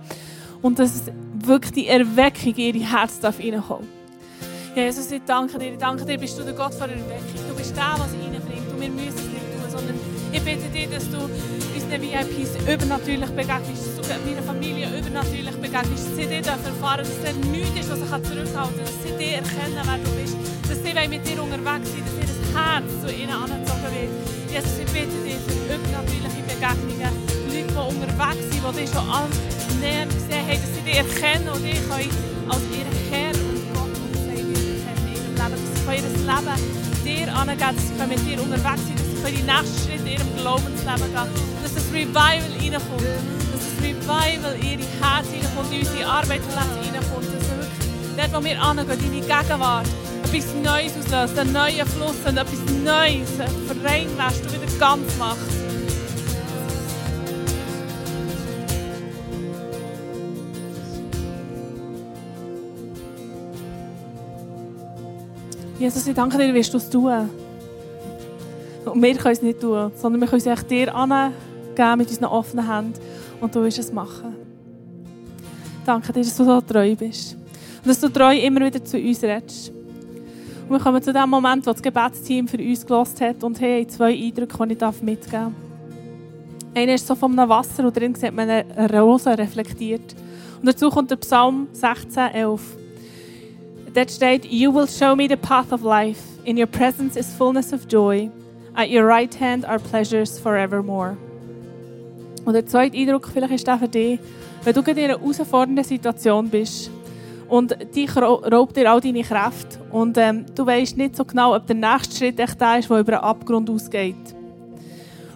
und 0.61 0.77
dass 0.77 1.03
wirklich 1.35 1.71
die 1.71 1.87
Erweckung 1.87 2.53
in 2.53 2.75
ihr 2.75 2.85
Herz 2.85 3.21
reinkommen 3.23 3.94
Jesus, 4.75 5.09
ich 5.09 5.21
danke 5.25 5.57
dir, 5.57 5.71
ich 5.71 5.77
danke 5.77 6.03
dir, 6.03 6.17
bist 6.17 6.37
du 6.37 6.43
der 6.43 6.51
Gott 6.53 6.73
von 6.73 6.89
Erweckung. 6.89 7.47
Du 7.47 7.55
bist 7.55 7.73
der, 7.77 7.95
was 7.95 8.11
reinbringt 8.11 8.67
und 8.67 8.81
wir 8.81 8.89
müssen 8.89 9.15
es 9.15 9.31
nicht 9.31 9.47
tun, 9.55 9.71
sondern 9.71 9.95
ich 10.33 10.41
bitte 10.43 10.67
dich, 10.67 10.89
dass 10.89 11.09
du 11.09 11.15
unseren 11.15 12.01
VIPs 12.03 12.59
übernatürlich 12.67 13.29
begegnest, 13.29 13.87
dass 13.87 13.95
du 13.95 14.27
meiner 14.27 14.43
Familie 14.43 14.91
übernatürlich 14.99 15.55
begegnest, 15.63 16.11
dass 16.11 16.15
sie 16.17 16.27
dir 16.27 16.43
erfahren 16.43 17.07
dass 17.07 17.07
es 17.07 17.47
nichts 17.47 17.79
ist, 17.79 17.89
was 17.89 17.99
sie 18.03 18.23
zurückhalten 18.27 18.51
kann, 18.51 18.75
dass 18.75 18.99
sie 18.99 19.15
dir 19.15 19.39
erkennen, 19.39 19.79
wer 19.79 19.97
du 20.03 20.11
bist, 20.19 20.35
dass 20.67 20.79
sie 20.83 21.07
mit 21.07 21.23
dir 21.23 21.39
unterwegs 21.39 21.87
sind, 21.95 22.03
dass 22.03 22.19
ihr 22.19 22.59
Herz 22.59 22.89
zu 22.99 23.07
ihnen 23.15 23.31
angezogen 23.31 23.89
wird. 23.95 24.11
Jesus, 24.51 24.75
ich 24.75 24.91
bitte 24.91 25.17
dich 25.23 25.39
für 25.39 25.71
übernatürliche 25.71 26.43
Begegnungen, 26.51 27.15
Leute, 27.47 27.63
die 27.63 27.79
unterwegs 27.79 28.43
sind, 28.51 28.59
die 28.59 28.79
dich 28.81 28.89
schon 28.91 29.07
als 29.07 29.35
näher 29.79 30.05
gesehen 30.05 30.43
haben, 30.43 30.59
dass 30.59 30.75
sie 30.75 30.83
dich 30.83 30.99
erkennen 30.99 31.47
und 31.47 31.63
dich 31.63 31.79
als 32.51 32.63
ihr 32.75 32.87
Herr 33.11 33.44
Leben, 35.45 35.61
dass 35.61 37.05
sie 37.05 37.15
ihr 37.15 37.21
Leben 37.21 37.27
dir 37.27 37.35
angeben, 37.35 37.75
dass 37.75 37.87
sie 37.87 38.07
mit 38.07 38.25
dir 38.25 38.41
unterwegs 38.41 38.81
sind, 38.87 38.99
dass 38.99 39.29
sie 39.29 39.35
die 39.35 39.43
nächsten 39.43 39.77
Schritte 39.85 40.09
in 40.09 40.13
ihrem 40.17 40.35
Glaubensleben 40.37 41.09
gehen, 41.13 41.29
dass 41.61 41.73
das 41.75 41.85
Revival 41.93 42.41
reinkommt, 42.59 43.05
dass 43.53 43.61
das 43.61 43.77
Revival 43.83 44.55
in 44.61 44.79
ihre 44.79 44.89
Herzen 45.01 45.33
reinkommt, 45.33 45.71
in 45.71 45.79
unsere 45.79 46.05
Arbeitsplätze 46.07 46.77
reinkommt, 46.81 47.27
dass 47.29 47.45
wir 47.49 47.57
wirklich 47.61 47.85
dort, 48.17 48.33
wo 48.33 48.43
wir 48.43 48.61
angehen, 48.61 48.99
in 49.05 49.11
die 49.11 49.21
Gegenwart, 49.21 49.87
etwas 50.23 50.45
Neues 50.63 50.93
auslöst, 50.97 51.39
einen 51.39 51.53
neuen 51.53 51.85
Fluss 51.85 52.17
und 52.25 52.37
etwas 52.37 52.61
Neues 52.83 53.29
vereint 53.37 54.17
lässt 54.17 54.41
und 54.41 54.53
wieder 54.53 54.79
ganz 54.79 55.17
macht. 55.17 55.74
Jesus, 65.85 66.07
ich 66.07 66.15
danke 66.15 66.35
dir, 66.39 66.51
wirst 66.51 66.73
du 66.73 66.77
es 66.77 66.89
tun. 66.89 67.29
Und 68.85 69.03
wir 69.03 69.15
können 69.17 69.33
es 69.33 69.41
nicht 69.43 69.59
tun, 69.59 69.91
sondern 69.95 70.19
wir 70.19 70.27
können 70.27 70.41
es 70.43 70.65
dir 70.65 70.95
angeben 70.95 71.97
mit 71.97 72.09
unseren 72.09 72.25
offenen 72.25 72.67
Händen 72.67 72.99
und 73.39 73.53
du 73.53 73.61
wirst 73.61 73.77
es 73.77 73.93
machen. 73.93 74.35
Danke 75.85 76.11
dir, 76.11 76.23
dass 76.23 76.37
du 76.37 76.43
so 76.43 76.59
treu 76.61 76.95
bist. 76.95 77.35
Und 77.35 77.87
dass 77.87 77.99
du 77.99 78.09
treu 78.09 78.35
immer 78.35 78.65
wieder 78.65 78.83
zu 78.83 78.97
uns 78.97 79.21
redest. 79.21 79.71
Und 80.67 80.71
wir 80.71 80.79
kommen 80.79 81.03
zu 81.03 81.13
dem 81.13 81.29
Moment, 81.29 81.67
wo 81.67 81.71
das 81.71 81.83
Gebetsteam 81.83 82.47
für 82.47 82.57
uns 82.57 82.83
gelost 82.83 83.21
hat 83.21 83.43
und 83.43 83.61
haben 83.61 83.87
zwei 83.87 84.11
Eindrücke, 84.11 84.57
die 84.65 84.73
ich 84.73 85.01
mitgeben 85.03 85.31
darf. 85.31 85.53
Einer 86.73 86.95
ist 86.95 87.05
so 87.05 87.13
von 87.13 87.37
einem 87.37 87.47
Wasser 87.47 87.85
und 87.85 87.95
drin 87.95 88.15
sieht 88.15 88.33
man 88.33 88.49
eine 88.49 88.99
Rose 88.99 89.37
reflektiert. 89.37 90.15
Und 90.59 90.65
dazu 90.65 90.89
kommt 90.89 91.11
der 91.11 91.17
Psalm 91.17 91.67
16, 91.73 92.31
11. 92.33 92.84
Dort 93.95 94.11
steht, 94.11 94.43
You 94.43 94.73
will 94.73 94.89
show 94.89 95.15
me 95.15 95.25
the 95.29 95.37
path 95.37 95.71
of 95.71 95.81
life. 95.81 96.19
In 96.43 96.57
your 96.57 96.67
presence 96.67 97.15
is 97.17 97.33
fullness 97.33 97.71
of 97.71 97.87
joy. 97.87 98.29
At 98.75 98.89
your 98.89 99.07
right 99.07 99.33
hand 99.39 99.63
are 99.63 99.79
pleasures 99.79 100.37
forevermore. 100.37 101.15
Und 102.43 102.53
der 102.53 102.65
zweite 102.65 102.97
Eindruck 102.97 103.29
vielleicht 103.31 103.53
ist 103.53 103.65
der 103.65 103.77
für 103.79 103.87
dich, 103.87 104.19
wenn 104.65 104.73
du 104.73 104.81
in 104.81 104.99
einer 104.99 105.17
herausfordernden 105.17 105.85
Situation 105.85 106.49
bist 106.49 106.91
und 107.47 107.73
dich 107.95 108.13
raubt 108.17 108.75
dir 108.75 108.91
all 108.91 108.99
deine 108.99 109.23
Kräfte 109.23 109.79
und 109.91 110.17
ähm, 110.17 110.45
du 110.53 110.65
weißt 110.65 110.97
nicht 110.97 111.15
so 111.15 111.23
genau, 111.23 111.55
ob 111.55 111.65
der 111.65 111.77
nächste 111.77 112.17
Schritt 112.17 112.37
echt 112.37 112.59
der 112.59 112.79
ist, 112.79 112.89
der 112.89 112.99
über 112.99 113.13
einen 113.13 113.23
Abgrund 113.23 113.69
ausgeht. 113.69 114.35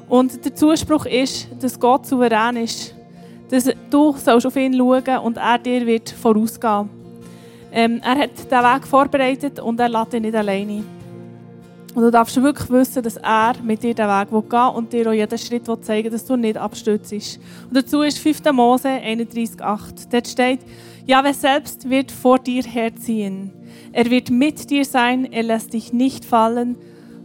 Und 0.10 0.44
der 0.44 0.54
Zuspruch 0.54 1.06
ist, 1.06 1.48
dass 1.62 1.80
Gott 1.80 2.06
souverän 2.06 2.58
ist, 2.58 2.94
dass 3.50 3.70
du 3.90 4.14
sollst 4.18 4.46
auf 4.46 4.56
ihn 4.58 4.74
schauen 4.76 5.20
und 5.24 5.38
er 5.38 5.58
dir 5.58 5.86
wird 5.86 6.10
vorausgehen. 6.10 6.99
Ähm, 7.72 8.02
er 8.04 8.18
hat 8.18 8.52
den 8.52 8.60
Weg 8.64 8.88
vorbereitet 8.88 9.60
und 9.60 9.80
er 9.80 9.90
lässt 9.90 10.14
dich 10.14 10.22
nicht 10.22 10.36
alleine. 10.36 10.84
Und 11.96 12.04
du 12.04 12.12
darfst 12.12 12.42
wirklich 12.42 12.70
wissen, 12.70 13.02
dass 13.02 13.18
er 13.18 13.54
mit 13.64 13.82
dir 13.82 13.94
den 13.94 14.08
Weg 14.08 14.50
gehen 14.50 14.70
und 14.76 14.94
dir 14.94 15.10
auch 15.10 15.14
jeden 15.14 15.38
Schritt 15.38 15.66
zeigen 15.84 16.06
will, 16.06 16.12
dass 16.12 16.26
du 16.26 16.36
nicht 16.36 16.58
abstürzt. 16.58 17.12
Und 17.12 17.76
dazu 17.76 18.02
ist 18.02 18.20
5. 18.20 18.52
Mose 18.54 18.88
31,8. 18.88 20.08
Dort 20.12 20.28
steht, 20.28 20.60
Jahwe 21.06 21.34
selbst 21.34 21.90
wird 21.90 22.12
vor 22.12 22.38
dir 22.38 22.64
herziehen. 22.64 23.52
Er 23.92 24.10
wird 24.10 24.30
mit 24.30 24.70
dir 24.70 24.86
sein, 24.86 25.26
er 25.32 25.44
lässt 25.44 25.74
dich 25.74 25.92
nicht 25.92 26.26
fallen 26.26 26.78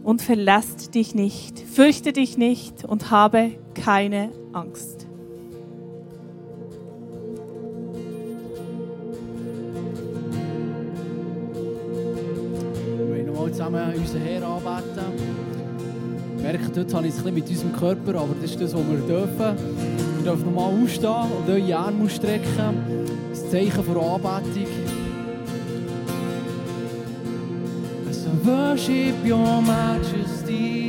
und 0.03 0.21
verlässt 0.21 0.95
dich 0.95 1.13
nicht. 1.13 1.59
Fürchte 1.59 2.11
dich 2.11 2.37
nicht 2.37 2.83
und 2.83 3.11
habe 3.11 3.51
keine 3.75 4.31
Angst. 4.53 5.04
Mal 13.45 13.51
zusammen 13.51 13.93
unseren 13.95 14.21
Herr 14.21 14.43
anbeten. 14.43 15.05
Ich 16.37 16.43
merke, 16.43 16.69
dort 16.73 16.93
habe 16.93 17.07
ich 17.07 17.13
es 17.13 17.19
ein 17.25 17.33
bisschen 17.33 17.35
mit 17.35 17.49
unserem 17.49 17.73
Körper, 17.73 18.19
aber 18.19 18.35
das 18.41 18.51
ist 18.51 18.61
das, 18.61 18.73
was 18.73 18.81
wir 18.81 18.97
dürfen. 19.07 19.57
Wir 20.17 20.23
dürfen 20.23 20.45
nochmal 20.53 20.73
aufstehen 20.81 21.31
und 21.37 21.49
eure 21.49 21.75
Arme 21.77 22.05
ausstrecken. 22.05 22.75
Das 23.29 23.49
Zeichen 23.49 23.83
für 23.83 24.01
Anbetung. 24.01 24.67
So 28.11 28.29
worship 28.43 29.15
your 29.23 29.61
majesty. 29.61 30.79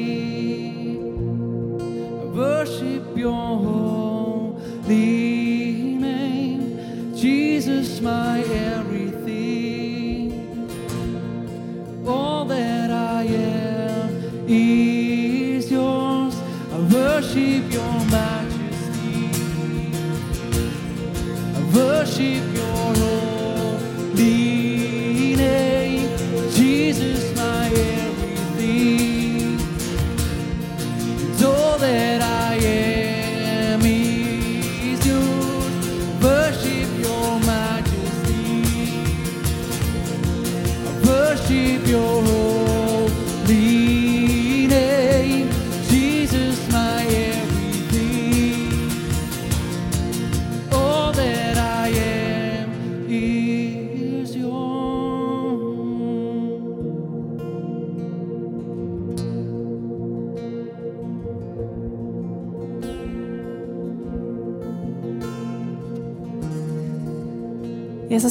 Worship 2.35 3.16
your 3.16 3.59
holy 4.55 4.97
name. 5.99 6.79
Jesus, 7.14 8.01
my 8.01 8.40
everything. 8.40 9.15
Worship 17.16 17.72
your 17.72 17.86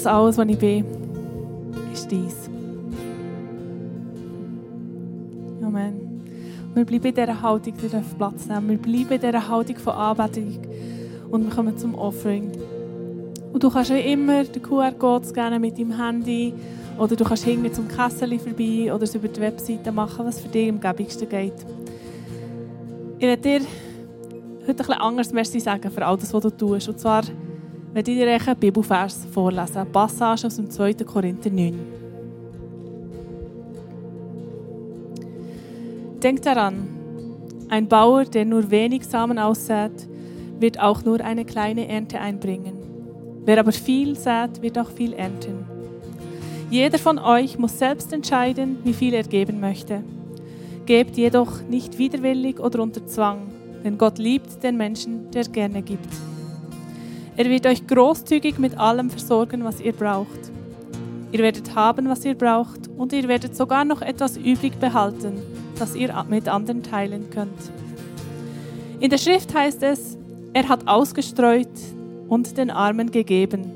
Alles, 0.07 0.37
was 0.37 0.47
ich 0.47 0.57
bin, 0.57 0.85
ist 1.93 2.09
dies. 2.11 2.49
Amen. 5.63 6.23
Wir 6.73 6.85
bleiben 6.85 7.05
in 7.05 7.15
dieser 7.15 7.41
Haltung, 7.41 7.73
wir 7.81 7.89
dürfen 7.89 8.17
Platz 8.17 8.47
nehmen. 8.47 8.69
Wir 8.69 8.77
bleiben 8.77 9.11
in 9.13 9.21
dieser 9.21 9.47
Haltung 9.47 9.77
von 9.77 9.93
Anbetung. 9.93 10.57
Und 11.31 11.45
wir 11.45 11.55
kommen 11.55 11.77
zum 11.77 11.95
Offering. 11.95 12.51
Und 13.53 13.63
du 13.63 13.69
kannst 13.69 13.93
wie 13.93 13.99
immer 13.99 14.43
den 14.43 14.61
QR-Code 14.61 15.25
scannen 15.27 15.61
mit 15.61 15.79
deinem 15.79 15.97
Handy. 15.97 16.53
Oder 16.97 17.15
du 17.15 17.23
kannst 17.23 17.43
hinten 17.43 17.73
zum 17.73 17.87
Kessel 17.87 18.37
vorbei 18.39 18.93
oder 18.93 19.03
es 19.03 19.15
über 19.15 19.27
die 19.27 19.39
Webseite 19.41 19.91
machen, 19.91 20.25
was 20.25 20.39
für 20.39 20.49
dich 20.49 20.69
am 20.69 20.79
gäbigsten 20.79 21.27
geht. 21.27 21.53
Ich 23.17 23.25
werde 23.25 23.41
dir 23.41 23.61
heute 24.61 24.69
ein 24.69 24.75
bisschen 24.75 24.93
anders 24.93 25.31
Merci 25.31 25.59
sagen 25.59 25.89
für 25.89 26.05
all 26.05 26.17
das, 26.17 26.33
was 26.33 26.43
du 26.43 26.49
tust. 26.49 26.89
Und 26.89 26.99
zwar 26.99 27.23
werde 27.95 28.11
ich 28.11 28.17
dir 28.17 28.27
einen 28.29 28.59
Bibelvers 28.59 29.25
vorlesen. 29.31 29.77
Eine 29.77 29.89
Passage 29.89 30.47
aus 30.47 30.57
dem 30.57 30.69
2. 30.69 30.95
Korinther 31.05 31.49
9. 31.49 31.79
Denkt 36.21 36.45
daran, 36.45 36.89
ein 37.69 37.87
Bauer, 37.87 38.25
der 38.25 38.43
nur 38.43 38.69
wenig 38.69 39.05
Samen 39.05 39.39
aussät, 39.39 40.09
wird 40.59 40.77
auch 40.77 41.05
nur 41.05 41.21
eine 41.21 41.45
kleine 41.45 41.87
Ernte 41.87 42.19
einbringen. 42.19 42.73
Wer 43.45 43.61
aber 43.61 43.71
viel 43.71 44.17
sät, 44.17 44.61
wird 44.61 44.77
auch 44.77 44.89
viel 44.89 45.13
ernten. 45.13 45.65
Jeder 46.69 46.97
von 46.97 47.17
euch 47.17 47.57
muss 47.57 47.79
selbst 47.79 48.11
entscheiden, 48.11 48.79
wie 48.83 48.93
viel 48.93 49.13
er 49.13 49.23
geben 49.23 49.61
möchte. 49.61 50.03
Gebt 50.85 51.15
jedoch 51.15 51.61
nicht 51.69 51.97
widerwillig 51.97 52.59
oder 52.59 52.83
unter 52.83 53.07
Zwang, 53.07 53.53
denn 53.85 53.97
Gott 53.97 54.17
liebt 54.17 54.61
den 54.63 54.75
Menschen, 54.75 55.31
der 55.31 55.45
gerne 55.45 55.81
gibt. 55.81 56.09
Er 57.37 57.49
wird 57.49 57.65
euch 57.65 57.85
großzügig 57.85 58.59
mit 58.59 58.77
allem 58.77 59.09
versorgen, 59.09 59.63
was 59.63 59.81
ihr 59.81 59.91
braucht. 59.91 60.51
Ihr 61.31 61.39
werdet 61.39 61.75
haben, 61.75 62.07
was 62.07 62.23
ihr 62.23 62.35
braucht, 62.35 62.87
und 62.97 63.11
ihr 63.11 63.27
werdet 63.27 63.57
sogar 63.57 63.83
noch 63.83 64.01
etwas 64.01 64.37
übrig 64.37 64.79
behalten, 64.79 65.41
das 65.77 65.95
ihr 65.95 66.13
mit 66.29 66.47
anderen 66.47 66.81
teilen 66.81 67.29
könnt. 67.29 67.59
In 69.01 69.09
der 69.09 69.17
Schrift 69.17 69.53
heißt 69.53 69.83
es, 69.83 70.17
er 70.53 70.69
hat 70.69 70.87
ausgestreut 70.87 71.67
und 72.29 72.57
den 72.57 72.71
Armen 72.71 73.11
gegeben. 73.11 73.73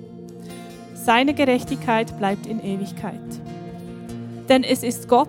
Seine 0.94 1.34
Gerechtigkeit 1.34 2.18
bleibt 2.18 2.46
in 2.46 2.64
Ewigkeit. 2.64 3.20
Denn 4.48 4.64
es 4.64 4.84
ist 4.84 5.10
Gott, 5.10 5.28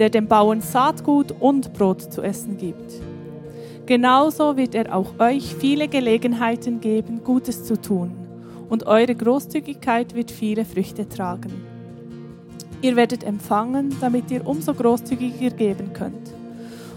der 0.00 0.10
dem 0.10 0.26
Bauern 0.26 0.60
Saatgut 0.60 1.32
und 1.38 1.72
Brot 1.74 2.12
zu 2.12 2.22
essen 2.22 2.56
gibt. 2.56 3.09
Genauso 3.90 4.56
wird 4.56 4.76
er 4.76 4.94
auch 4.94 5.18
euch 5.18 5.52
viele 5.56 5.88
Gelegenheiten 5.88 6.80
geben, 6.80 7.24
Gutes 7.24 7.64
zu 7.64 7.74
tun, 7.74 8.12
und 8.68 8.86
eure 8.86 9.16
Großzügigkeit 9.16 10.14
wird 10.14 10.30
viele 10.30 10.64
Früchte 10.64 11.08
tragen. 11.08 11.50
Ihr 12.82 12.94
werdet 12.94 13.24
empfangen, 13.24 13.96
damit 14.00 14.30
ihr 14.30 14.46
umso 14.46 14.74
großzügiger 14.74 15.50
geben 15.50 15.92
könnt. 15.92 16.32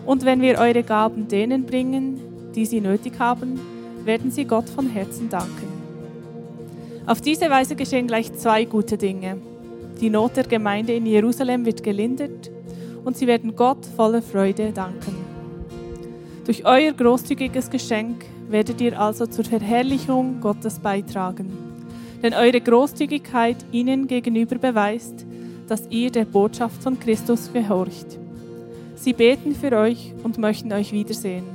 Und 0.06 0.23
wenn 0.23 0.39
wir 0.39 0.60
eure 0.60 0.84
Gaben 0.84 1.27
denen 1.27 1.65
bringen, 1.65 2.51
die 2.53 2.67
sie 2.67 2.79
nötig 2.79 3.13
haben, 3.17 3.60
werden 4.06 4.29
sie 4.29 4.45
Gott 4.45 4.69
von 4.69 4.88
Herzen 4.88 5.29
danken. 5.29 5.69
Auf 7.08 7.21
diese 7.21 7.49
Weise 7.49 7.75
geschehen 7.75 8.06
gleich 8.06 8.32
zwei 8.34 8.65
gute 8.65 8.99
Dinge. 8.99 9.38
Die 9.99 10.12
Not 10.12 10.36
der 10.36 10.43
Gemeinde 10.43 10.93
in 10.93 11.08
Jerusalem 11.08 11.65
wird 11.65 11.82
gelindert 11.82 12.51
und 13.03 13.17
sie 13.17 13.25
werden 13.25 13.56
Gott 13.56 13.84
voller 13.97 14.21
Freude 14.21 14.71
danken. 14.71 15.22
Durch 16.45 16.65
euer 16.65 16.91
großzügiges 16.91 17.69
Geschenk 17.69 18.25
werdet 18.49 18.82
ihr 18.82 18.99
also 18.99 19.25
zur 19.25 19.45
Verherrlichung 19.45 20.41
Gottes 20.41 20.79
beitragen. 20.79 21.51
Denn 22.21 22.34
eure 22.34 22.60
Großzügigkeit 22.60 23.58
ihnen 23.71 24.08
gegenüber 24.08 24.58
beweist, 24.58 25.25
dass 25.67 25.88
ihr 25.89 26.12
der 26.12 26.25
Botschaft 26.25 26.84
von 26.84 26.99
Christus 26.99 27.51
gehorcht. 27.53 28.19
Sie 28.95 29.13
beten 29.13 29.56
für 29.56 29.71
euch 29.77 30.13
und 30.23 30.38
möchten 30.38 30.71
euch 30.73 30.91
wiedersehen, 30.91 31.45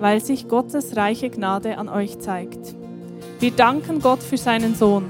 weil 0.00 0.20
sich 0.20 0.48
Gottes 0.48 0.96
reiche 0.96 1.28
Gnade 1.28 1.76
an 1.76 1.88
euch 1.88 2.18
zeigt. 2.18 2.74
Wir 3.40 3.50
danken 3.50 4.00
Gott 4.00 4.22
für 4.22 4.38
seinen 4.38 4.74
Sohn, 4.74 5.04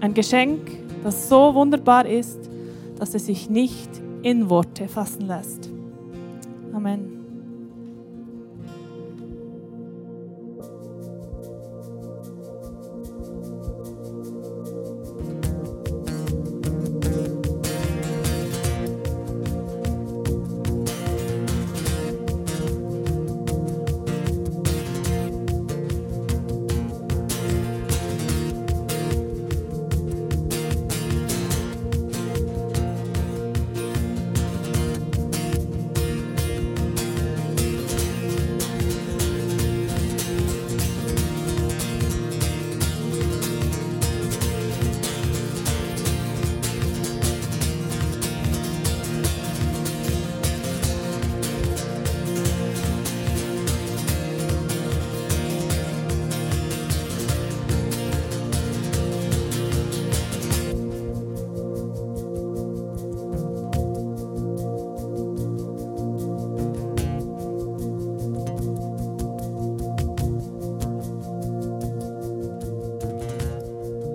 ein 0.00 0.14
Geschenk, 0.14 0.60
das 1.04 1.28
so 1.28 1.54
wunderbar 1.54 2.06
ist, 2.06 2.38
dass 2.98 3.14
es 3.14 3.26
sich 3.26 3.48
nicht 3.48 3.90
in 4.22 4.50
Worte 4.50 4.88
fassen 4.88 5.26
lässt. 5.26 5.70
Amen. 6.72 7.19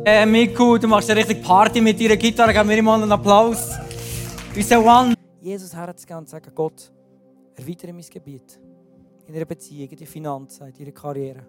Äh, 0.07 0.23
Miku, 0.23 0.77
du 0.77 0.87
machst 0.87 1.09
eine 1.09 1.19
richtig 1.19 1.41
Party 1.41 1.81
mit 1.81 1.99
deiner 1.99 2.15
Gitarre. 2.15 2.53
Gib 2.53 2.63
mir 2.67 2.83
mal 2.83 3.01
einen 3.01 3.11
Applaus. 3.11 3.71
Unser 4.55 4.85
One. 4.85 5.15
Jesus 5.41 5.75
herzugehen 5.75 6.19
und 6.19 6.29
sagen, 6.29 6.51
Gott, 6.53 6.91
erweitere 7.55 7.91
mein 7.91 8.05
Gebiet. 8.07 8.59
In 9.25 9.35
einer 9.35 9.45
Beziehung, 9.45 9.89
in 9.89 9.97
der 9.97 10.05
Finanzen, 10.05 10.67
in 10.67 10.73
deiner 10.75 10.91
Karriere, 10.91 11.47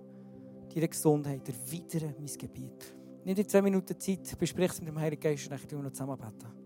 in 0.70 0.74
deiner 0.74 0.88
Gesundheit. 0.88 1.42
Erweitere 1.46 2.14
mein 2.18 2.38
Gebiet. 2.38 2.94
Nimm 3.26 3.34
dir 3.34 3.46
zwei 3.46 3.60
Minuten 3.60 4.00
Zeit, 4.00 4.38
besprich 4.38 4.70
es 4.70 4.80
mit 4.80 4.88
dem 4.88 4.98
Heiligen 4.98 5.20
Geist 5.20 5.44
und 5.44 5.50
dann 5.50 5.68
tun 5.68 5.78
wir 5.80 5.82
noch 5.82 5.92
zusammen 5.92 6.16
beten. 6.16 6.65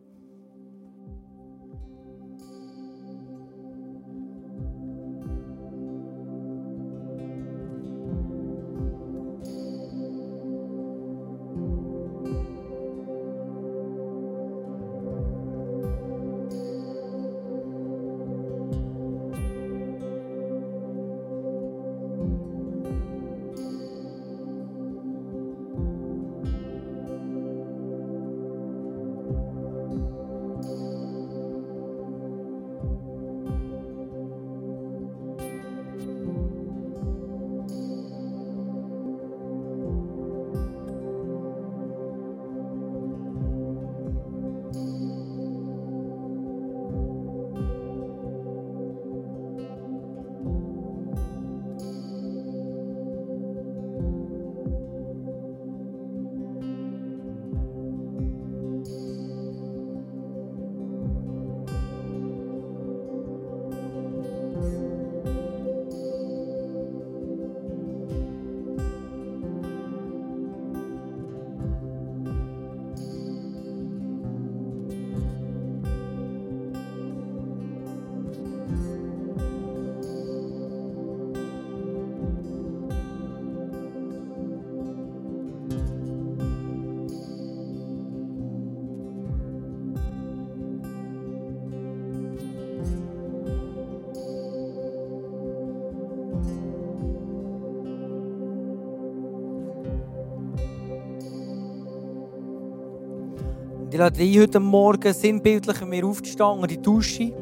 Und 103.90 103.94
ich 103.94 103.98
lade 103.98 104.18
dich 104.20 104.38
heute 104.38 104.60
Morgen 104.60 105.12
sinnbildlich 105.12 105.84
mir 105.84 106.06
aufzustehen 106.06 106.60
und 106.60 106.70
die 106.70 106.80
Dusche. 106.80 107.32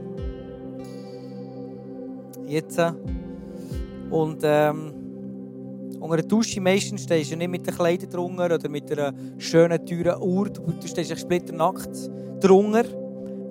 Jetzt. 2.46 2.80
Und 4.09 4.40
ähm, 4.42 4.94
unter 6.01 6.16
der 6.16 6.24
Dusche 6.24 6.62
meistens 6.62 7.03
stehst 7.03 7.32
du 7.32 7.36
nicht 7.36 7.51
mit 7.51 7.66
den 7.66 7.74
Kleidern 7.74 8.09
drunter 8.09 8.55
oder 8.55 8.66
mit 8.70 8.90
einer 8.90 9.12
schönen, 9.36 9.84
teuren 9.84 10.22
Uhr. 10.22 10.49
Du 10.49 10.86
stehst 10.86 11.18
splitternackt 11.20 12.11
drunter. 12.40 12.84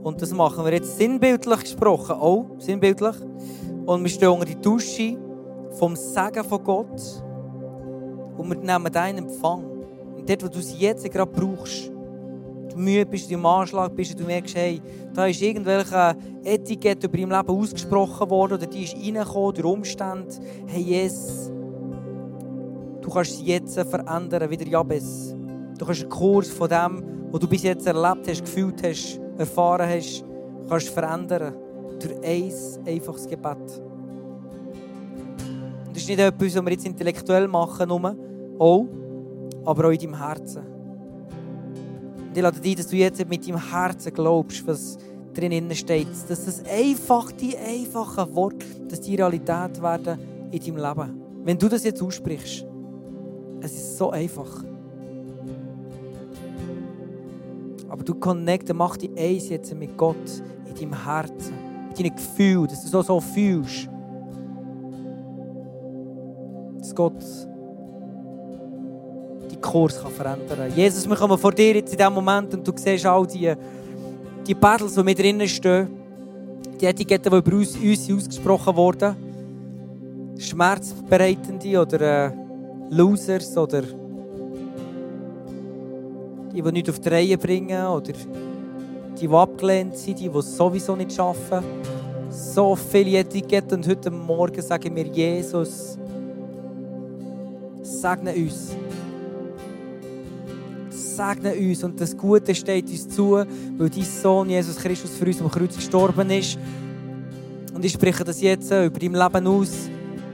Und 0.01 0.19
das 0.19 0.33
machen 0.33 0.65
wir 0.65 0.73
jetzt 0.73 0.97
sinnbildlich 0.97 1.59
gesprochen. 1.59 2.15
Auch 2.15 2.47
sinnbildlich. 2.57 3.15
Und 3.85 4.01
wir 4.01 4.09
stehen 4.09 4.29
unter 4.29 4.45
die 4.45 4.59
Dusche 4.59 5.15
vom 5.73 5.95
Segen 5.95 6.43
von 6.43 6.63
Gott. 6.63 7.23
Und 8.37 8.49
wir 8.49 8.57
nehmen 8.57 8.91
deinen 8.91 9.19
Empfang. 9.19 9.63
Und 10.15 10.27
dort, 10.27 10.43
wo 10.43 10.47
du 10.47 10.57
es 10.57 10.79
jetzt 10.79 11.07
gerade 11.11 11.31
brauchst, 11.31 11.91
müde 12.77 13.05
bist, 13.05 13.31
im 13.31 13.45
Anschlag 13.45 13.95
bist 13.95 14.11
und 14.11 14.21
du 14.21 14.25
merkst, 14.25 14.55
hey, 14.55 14.81
da 15.13 15.25
ist 15.25 15.41
irgendwelche 15.41 16.15
Etikett 16.43 17.03
über 17.03 17.17
dein 17.17 17.29
Leben 17.29 17.49
ausgesprochen 17.49 18.29
worden 18.29 18.53
oder 18.53 18.65
die 18.65 18.83
ist 18.83 18.95
reingekommen 18.95 19.53
durch 19.55 19.65
Umstände. 19.65 20.33
Hey, 20.67 20.81
yes, 20.81 21.51
du 23.01 23.09
kannst 23.09 23.31
es 23.31 23.41
jetzt 23.45 23.79
verändern, 23.79 24.49
wie 24.49 24.57
der 24.57 24.67
Jabez. 24.67 25.35
Du 25.77 25.85
kannst 25.85 26.01
einen 26.01 26.09
Kurs 26.09 26.49
von 26.49 26.69
dem, 26.69 27.03
was 27.31 27.39
du 27.39 27.47
bis 27.47 27.63
jetzt 27.63 27.85
erlebt 27.85 28.27
hast, 28.27 28.41
gefühlt 28.41 28.81
hast, 28.83 29.19
erfahren 29.37 29.89
hast, 29.89 30.23
kannst 30.69 30.89
verändern. 30.89 31.55
Durch 31.99 32.15
ein 32.23 32.53
einfaches 32.85 33.27
Gebet. 33.27 33.81
Das 35.93 36.03
ist 36.03 36.09
nicht 36.09 36.19
etwas, 36.19 36.55
was 36.55 36.63
wir 36.63 36.71
jetzt 36.71 36.85
intellektuell 36.85 37.47
machen, 37.47 37.89
nur, 37.89 38.15
auch, 38.59 38.85
aber 39.65 39.87
auch 39.87 39.91
in 39.91 39.99
deinem 39.99 40.17
Herzen. 40.19 40.76
Ich 42.37 42.43
lade 42.43 42.59
dich, 42.59 42.75
dass 42.75 42.85
du 42.85 42.95
jetzt 42.95 43.27
mit 43.27 43.47
deinem 43.47 43.71
Herzen 43.71 44.13
glaubst, 44.13 44.67
was 44.67 44.95
drin 45.33 45.73
steht. 45.73 46.07
Dass 46.29 46.45
das 46.45 46.63
einfach, 46.65 47.31
die 47.31 47.57
einfachen 47.57 48.35
Worte, 48.35 48.63
dass 48.87 49.01
die 49.01 49.15
Realität 49.15 49.81
werden 49.81 50.19
in 50.51 50.59
deinem 50.59 50.77
Leben. 50.77 51.21
Wenn 51.43 51.57
du 51.57 51.67
das 51.67 51.83
jetzt 51.83 51.99
aussprichst, 51.99 52.63
es 53.59 53.71
ist 53.73 53.97
so 53.97 54.11
einfach. 54.11 54.63
Aber 57.89 58.03
du 58.03 58.13
connecte, 58.13 58.75
mach 58.75 58.97
die 58.97 59.09
eins 59.17 59.49
jetzt 59.49 59.73
mit 59.73 59.97
Gott 59.97 60.43
in 60.67 60.75
deinem 60.75 61.05
Herzen, 61.05 61.55
mit 61.87 61.97
deinen 61.97 62.15
Gefühlen, 62.15 62.67
dass 62.67 62.83
du 62.83 62.87
so, 62.87 63.01
so 63.01 63.19
fühlst. 63.19 63.89
Dass 66.77 66.93
Gott 66.93 67.25
Kurs 69.67 70.01
kann 70.01 70.11
verändern 70.11 70.57
kann. 70.57 70.75
Jesus, 70.75 71.07
wir 71.07 71.15
kommen 71.15 71.37
vor 71.37 71.51
dir 71.51 71.75
jetzt 71.75 71.91
in 71.91 71.97
diesem 71.97 72.13
Moment 72.13 72.53
und 72.53 72.67
du 72.67 72.71
siehst 72.75 73.05
all 73.05 73.27
die, 73.27 73.53
die 74.45 74.53
Battles, 74.53 74.95
die 74.95 75.03
mit 75.03 75.19
drinnen 75.19 75.47
stehen, 75.47 75.87
die 76.79 76.85
Etiketten, 76.85 77.31
die 77.31 77.37
über 77.37 77.57
uns, 77.57 77.75
uns 77.75 78.11
ausgesprochen 78.11 78.75
wurden, 78.75 79.15
Schmerzbereitende 80.39 81.81
oder 81.81 82.01
äh, 82.01 82.31
Losers 82.89 83.57
oder 83.57 83.81
die, 86.53 86.61
die 86.61 86.71
nichts 86.71 86.89
auf 86.89 86.99
die 86.99 87.09
Reihe 87.09 87.37
bringen 87.37 87.85
oder 87.85 88.13
die, 88.13 89.17
die 89.19 89.27
abgelehnt 89.27 89.97
sind, 89.97 90.19
die, 90.19 90.29
die 90.29 90.37
es 90.37 90.55
sowieso 90.55 90.95
nicht 90.95 91.13
schaffen. 91.13 91.63
So 92.29 92.75
viele 92.75 93.17
Etiketten 93.19 93.77
und 93.77 93.87
heute 93.87 94.11
Morgen 94.11 94.61
sagen 94.61 94.95
wir 94.95 95.05
Jesus, 95.07 95.97
segne 97.81 98.33
uns. 98.33 98.75
Segne 101.17 101.55
uns 101.55 101.83
und 101.83 101.99
das 101.99 102.15
Gute 102.15 102.53
steht 102.53 102.87
uns 102.89 103.09
zu, 103.09 103.31
weil 103.31 103.89
dein 103.89 104.03
Sohn 104.03 104.49
Jesus 104.51 104.77
Christus 104.77 105.15
für 105.15 105.25
uns 105.25 105.41
am 105.41 105.49
Kreuz 105.49 105.75
gestorben 105.75 106.29
ist. 106.29 106.59
Und 107.73 107.83
ich 107.83 107.93
spreche 107.93 108.23
das 108.23 108.39
jetzt 108.39 108.69
über 108.69 108.99
dein 108.99 109.13
Leben 109.13 109.47
aus. 109.47 109.89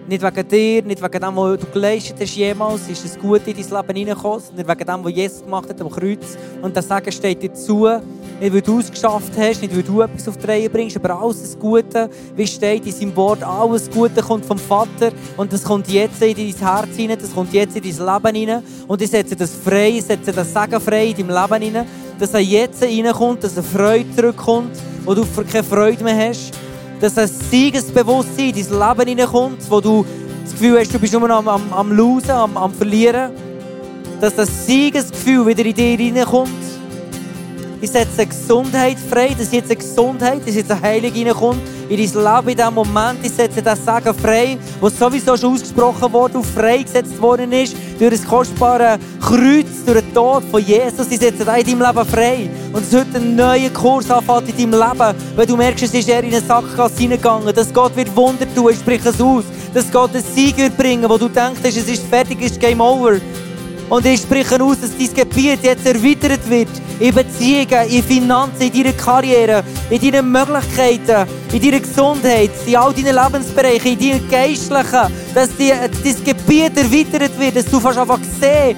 Nicht 0.08 0.22
wegen 0.22 0.48
dir, 0.50 0.84
nicht 0.84 1.02
wegen 1.02 1.22
dem, 1.22 1.36
was 1.38 1.60
du 1.60 1.66
geleistet 1.68 2.18
hast 2.20 2.36
jemals, 2.36 2.90
ist 2.90 3.06
das 3.06 3.18
Gute 3.18 3.52
in 3.52 3.56
dein 3.56 3.82
Leben 3.82 3.98
hineingekommen, 3.98 4.42
sondern 4.42 4.68
wegen 4.68 4.86
dem, 4.86 5.04
was 5.06 5.14
Jesus 5.14 5.44
gemacht 5.44 5.70
hat 5.70 5.80
am 5.80 5.90
Kreuz. 5.90 6.38
Und 6.62 6.76
das 6.76 6.88
Sagen 6.88 7.12
steht 7.12 7.42
dir 7.42 7.54
zu. 7.54 7.88
Nicht, 8.42 8.54
weil 8.54 8.62
du 8.62 8.80
es 8.80 8.92
geschafft 8.92 9.32
hast, 9.38 9.62
nicht, 9.62 9.74
weil 9.74 9.84
du 9.84 10.02
etwas 10.02 10.28
auf 10.28 10.38
die 10.38 10.46
Reihe 10.46 10.70
bringst, 10.70 10.98
aber 10.98 11.18
alles 11.18 11.42
das 11.42 11.58
Gute, 11.58 12.10
wie 12.36 12.46
steht 12.46 12.86
in 12.86 12.92
seinem 12.92 13.16
Wort, 13.16 13.42
alles 13.42 13.90
Gute 13.90 14.22
kommt 14.22 14.44
vom 14.44 14.58
Vater 14.58 15.14
und 15.38 15.54
das 15.54 15.64
kommt 15.64 15.88
jetzt 15.88 16.22
in 16.22 16.36
dein 16.36 16.68
Herz 16.68 16.96
hinein, 16.98 17.18
das 17.22 17.34
kommt 17.34 17.54
jetzt 17.54 17.78
in 17.78 17.84
dein 17.84 18.14
Leben 18.14 18.36
hinein 18.36 18.64
und 18.88 19.02
ich 19.02 19.10
setze 19.10 19.36
das 19.36 19.52
frei, 19.52 20.02
setze 20.06 20.34
das 20.34 20.52
Segen 20.52 20.82
frei 20.82 21.06
in 21.08 21.28
deinem 21.28 21.42
Leben 21.42 21.64
hinein, 21.64 21.88
dass 22.20 22.34
er 22.34 22.42
jetzt 22.42 22.84
reinkommt, 22.84 23.44
dass 23.44 23.54
eine 23.54 23.64
Freude 23.64 24.14
zurückkommt, 24.14 24.78
wo 25.06 25.14
du 25.14 25.26
keine 25.50 25.64
Freude 25.64 26.04
mehr 26.04 26.30
hast, 26.30 26.54
dass 27.04 27.18
ein 27.18 27.28
Siegesbewusstsein 27.28 28.54
in 28.56 28.66
dein 28.70 28.96
Leben 28.96 29.10
hineinkommt, 29.10 29.70
wo 29.70 29.82
du 29.82 30.06
das 30.42 30.54
Gefühl 30.54 30.80
hast, 30.80 30.94
du 30.94 31.00
bist 31.00 31.12
nur 31.12 31.30
am, 31.30 31.46
am, 31.50 31.74
am 31.74 31.92
Losen, 31.92 32.32
am, 32.32 32.56
am 32.56 32.74
Verlieren, 32.74 33.32
dass 34.22 34.34
das 34.34 34.66
Siegesgefühl 34.66 35.46
wieder 35.46 35.66
in 35.66 35.74
dir 35.74 35.98
hineinkommt, 35.98 36.50
ich 37.82 37.92
setze 37.92 38.26
Gesundheit 38.26 38.98
frei, 38.98 39.36
dass 39.38 39.52
jetzt 39.52 39.70
eine 39.70 39.76
Gesundheit, 39.76 40.48
dass 40.48 40.56
jetzt 40.56 40.72
eine 40.72 40.80
Heilung 40.80 41.12
reinkommt 41.12 41.62
in 41.90 41.98
dein 41.98 41.98
Leben 41.98 42.50
in 42.50 42.58
diesem 42.58 42.74
Moment. 42.74 43.20
Ich 43.24 43.32
setze 43.32 43.62
das 43.62 43.84
Sagen 43.84 44.14
frei, 44.14 44.58
was 44.80 44.98
sowieso 44.98 45.36
schon 45.38 45.54
ausgesprochen 45.54 46.12
wurde 46.12 46.38
und 46.38 46.46
freigesetzt 46.46 47.22
worden 47.22 47.52
ist 47.52 47.76
durch 48.00 48.12
das 48.12 48.26
kostbare 48.26 48.98
Kreuz, 49.22 49.86
durch 49.86 50.02
den 50.02 50.14
Tod 50.14 50.44
von 50.50 50.64
Jesus. 50.64 51.08
Ich 51.10 51.20
setze 51.20 51.46
das 51.46 51.58
in 51.58 51.80
deinem 51.80 51.88
Leben 51.88 52.08
frei. 52.08 52.50
Und 52.72 52.84
es 52.84 52.94
heute 52.94 53.18
einen 53.18 53.36
neuen 53.36 53.74
Kurs 53.74 54.10
anfängt 54.10 54.58
in 54.58 54.72
deinem 54.72 54.90
Leben, 54.90 55.18
weil 55.36 55.46
du 55.46 55.56
merkst, 55.56 55.84
es 55.84 55.94
ist 55.94 56.10
eher 56.10 56.24
in 56.24 56.34
eine 56.34 56.42
Sackgasse 56.42 56.98
hineingegangen, 56.98 57.54
dass 57.54 57.74
Gott 57.74 57.96
wird 57.96 58.16
Wunder 58.16 58.46
tun, 58.54 58.72
ich 58.72 58.80
spreche 58.80 59.10
es 59.10 59.22
aus, 59.22 59.44
dass 59.74 59.92
Gott 59.92 60.14
einen 60.14 60.24
Sieg 60.24 60.58
wird 60.58 60.78
bringen, 60.78 61.10
wo 61.10 61.18
du 61.18 61.30
denkst, 61.30 61.62
es 61.64 61.78
ist 61.78 62.04
fertig, 62.08 62.38
es 62.42 62.52
ist 62.52 62.60
Game 62.60 62.82
Over. 62.82 63.20
Und 63.90 64.06
ich 64.06 64.22
spreche 64.22 64.62
aus, 64.64 64.80
dass 64.82 64.98
dein 64.98 65.14
Gebiet 65.14 65.64
jetzt 65.64 65.86
erweitert 65.86 66.50
wird. 66.50 66.70
In 67.00 67.14
Beziehungen, 67.14 67.90
in 67.90 68.04
Finanzen, 68.04 68.62
in 68.62 68.74
deiner 68.74 68.94
Karriere, 68.94 69.64
in 69.90 70.00
deinen 70.00 70.32
Möglichkeiten, 70.32 71.28
in 71.52 71.62
deiner 71.62 71.80
Gesundheit, 71.80 72.52
in 72.66 72.76
all 72.76 72.94
deinen 72.94 73.16
Lebensbereichen, 73.16 73.94
in 73.94 74.00
deinen 74.00 74.30
geistlichen, 74.30 75.14
dass 75.34 75.50
dein 75.58 76.24
Gebiet 76.24 76.78
erweitert 76.78 77.38
wird, 77.40 77.58
dass 77.58 77.66
du 77.66 77.80
fast 77.80 77.98
einfach 77.98 78.20
sehen 78.40 78.76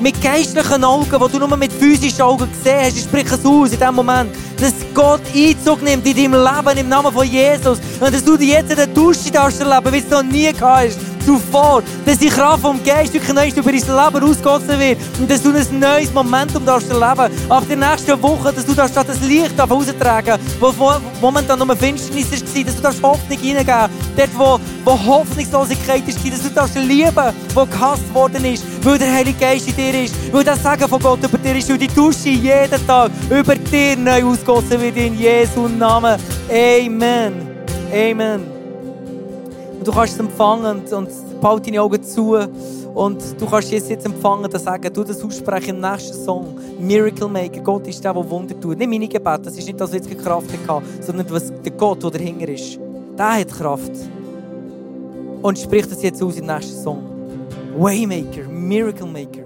mit 0.00 0.20
geistlichen 0.22 0.84
Augen, 0.84 1.08
die 1.10 1.32
du 1.32 1.38
nur 1.38 1.56
mit 1.56 1.72
physischen 1.72 2.22
Augen 2.22 2.48
gesehen 2.50 2.80
hast. 2.84 2.96
Ich 2.96 3.04
spreche 3.04 3.34
es 3.34 3.44
aus 3.44 3.72
in 3.72 3.78
dem 3.78 3.94
Moment, 3.94 4.30
dass 4.60 4.74
Gott 4.92 5.20
Einzug 5.34 5.82
nimmt 5.82 6.06
in 6.06 6.16
deinem 6.16 6.42
Leben 6.44 6.78
im 6.78 6.88
Namen 6.88 7.12
von 7.12 7.26
Jesus 7.26 7.78
und 8.00 8.12
dass 8.12 8.24
du 8.24 8.36
dir 8.36 8.58
jetzt 8.60 8.70
in 8.70 8.76
der 8.76 8.86
Dusche 8.88 9.30
darfst 9.30 9.60
erleben, 9.60 9.92
wie 9.92 9.98
es 9.98 10.10
noch 10.10 10.22
nie 10.22 10.52
gehabt 10.52 10.88
hast 10.88 11.13
zuvor, 11.24 11.82
dass 12.04 12.18
die 12.18 12.28
Kraft 12.28 12.62
vom 12.62 12.82
Geist 12.84 13.12
wirklich 13.12 13.32
neu 13.32 13.48
über 13.48 13.72
dein 13.72 13.80
Leben 13.80 14.30
ausgegossen 14.30 14.78
wird 14.78 14.98
und 15.18 15.30
dass 15.30 15.42
du 15.42 15.50
ein 15.50 15.78
neues 15.78 16.12
Momentum 16.12 16.64
darfst 16.64 16.90
erleben 16.90 17.32
Ab 17.48 17.64
der 17.68 17.76
nächsten 17.76 18.22
Woche, 18.22 18.52
dass 18.52 18.66
du 18.66 18.74
darfst 18.74 18.96
das 18.96 19.20
Licht 19.20 19.58
raustragen 19.58 20.38
wo 20.60 20.72
momentan 21.20 21.58
nur 21.58 21.76
Finsternis 21.76 22.30
war, 22.30 22.64
dass 22.64 22.76
du 22.76 22.82
darfst 22.82 23.02
Hoffnung 23.02 23.38
hineingeben 23.38 23.88
Dort, 24.16 24.30
wo, 24.36 24.60
wo 24.84 24.92
Hoffnungslosigkeit 24.92 26.06
ist, 26.06 26.18
dass 26.24 26.42
du 26.42 26.50
darfst 26.50 26.76
lieben, 26.76 27.32
wo 27.54 27.66
gehasst 27.66 28.14
worden 28.14 28.44
ist, 28.44 28.64
weil 28.82 28.98
der 28.98 29.12
Heilige 29.12 29.38
Geist 29.38 29.68
in 29.68 29.76
dir 29.76 30.04
ist, 30.04 30.14
weil 30.32 30.44
das 30.44 30.62
Segen 30.62 30.88
von 30.88 31.00
Gott 31.00 31.22
über 31.22 31.38
dir 31.38 31.56
ist, 31.56 31.68
weil 31.68 31.78
die 31.78 31.88
Dusche 31.88 32.28
jeden 32.28 32.86
Tag 32.86 33.10
über 33.30 33.54
dir 33.54 33.96
neu 33.96 34.24
ausgossen 34.24 34.80
wird 34.80 34.96
in 34.96 35.18
Jesu 35.18 35.68
Namen. 35.68 36.18
Amen. 36.50 37.32
Amen. 37.92 38.53
Du 39.84 39.92
kannst 39.92 40.14
es 40.14 40.20
empfangen 40.20 40.78
und, 40.78 40.92
und 40.92 41.40
behalte 41.40 41.70
deine 41.70 41.82
Augen 41.82 42.02
zu. 42.02 42.38
Und 42.94 43.40
du 43.40 43.46
kannst 43.46 43.72
es 43.72 43.88
jetzt 43.88 44.06
empfangen 44.06 44.44
und 44.44 44.58
sagen, 44.58 44.90
du 44.92 45.04
das 45.04 45.22
aussprechen 45.22 45.76
im 45.76 45.80
nächsten 45.80 46.24
Song. 46.24 46.58
Miracle 46.78 47.28
Maker, 47.28 47.60
Gott 47.60 47.86
ist 47.86 48.02
der, 48.02 48.14
der 48.14 48.30
Wunder 48.30 48.58
tut. 48.58 48.78
Nicht 48.78 48.88
meine 48.88 49.08
Gebete, 49.08 49.42
das 49.42 49.58
ist 49.58 49.66
nicht, 49.66 49.78
dass 49.78 49.90
du 49.90 49.96
jetzt 49.96 50.22
Kraft 50.22 50.48
hatte, 50.66 50.86
sondern 51.00 51.30
was 51.30 51.52
der 51.62 51.72
Gott, 51.72 52.02
der 52.02 52.10
dahinter 52.12 52.48
ist. 52.48 52.78
Der 53.18 53.40
hat 53.40 53.48
Kraft. 53.48 53.92
Und 55.42 55.58
sprich 55.58 55.86
das 55.86 56.02
jetzt 56.02 56.22
aus 56.22 56.36
im 56.36 56.46
nächsten 56.46 56.82
Song. 56.82 57.02
Waymaker, 57.76 58.48
Miracle 58.48 59.06
Maker. 59.06 59.44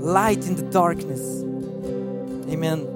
Light 0.00 0.44
in 0.46 0.56
the 0.56 0.64
darkness. 0.70 1.44
Amen. 2.50 2.95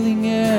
feeling 0.00 0.24
it. 0.24 0.49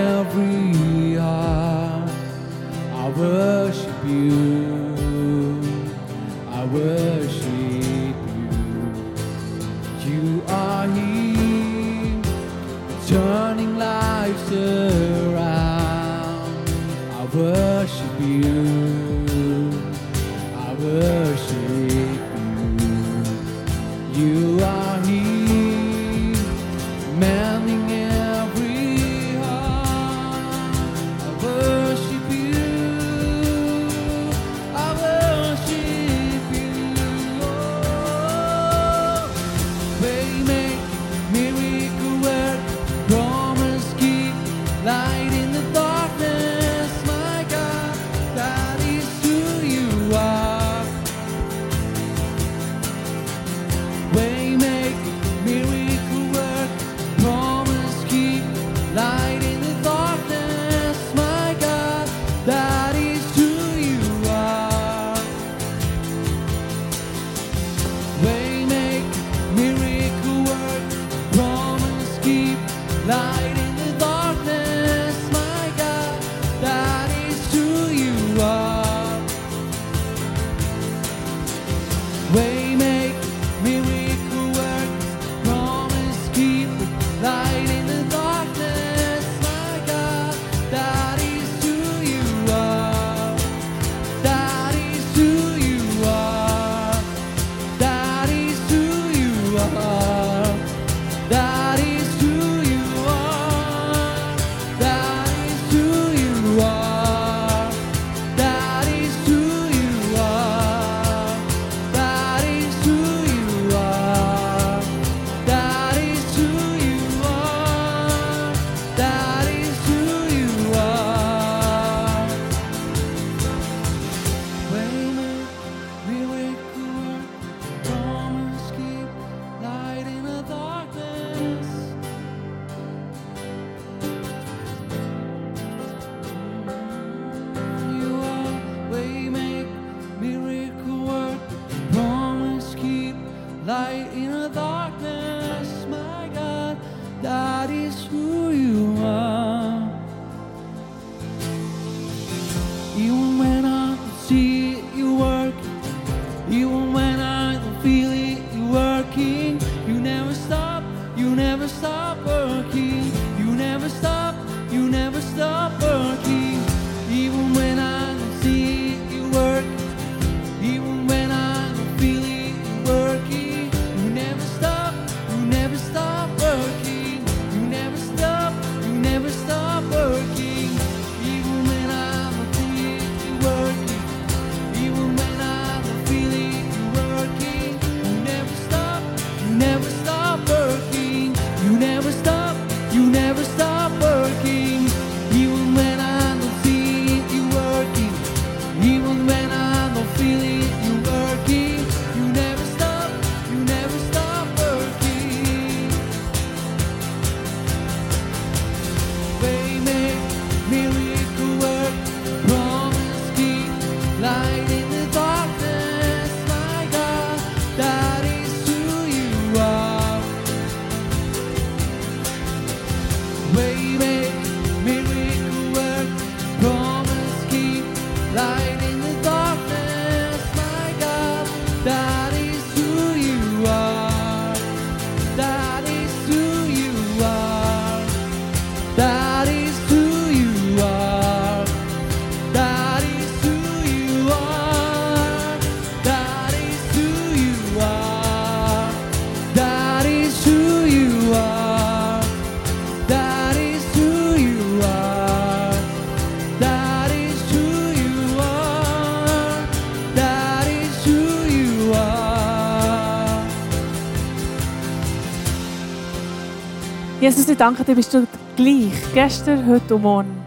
Ich 267.51 267.57
danke 267.57 267.83
dir, 267.83 267.95
bist 267.95 268.13
du 268.13 268.25
gleich. 268.55 269.13
Gestern, 269.13 269.67
heute 269.67 269.95
und 269.95 270.01
morgen. 270.01 270.41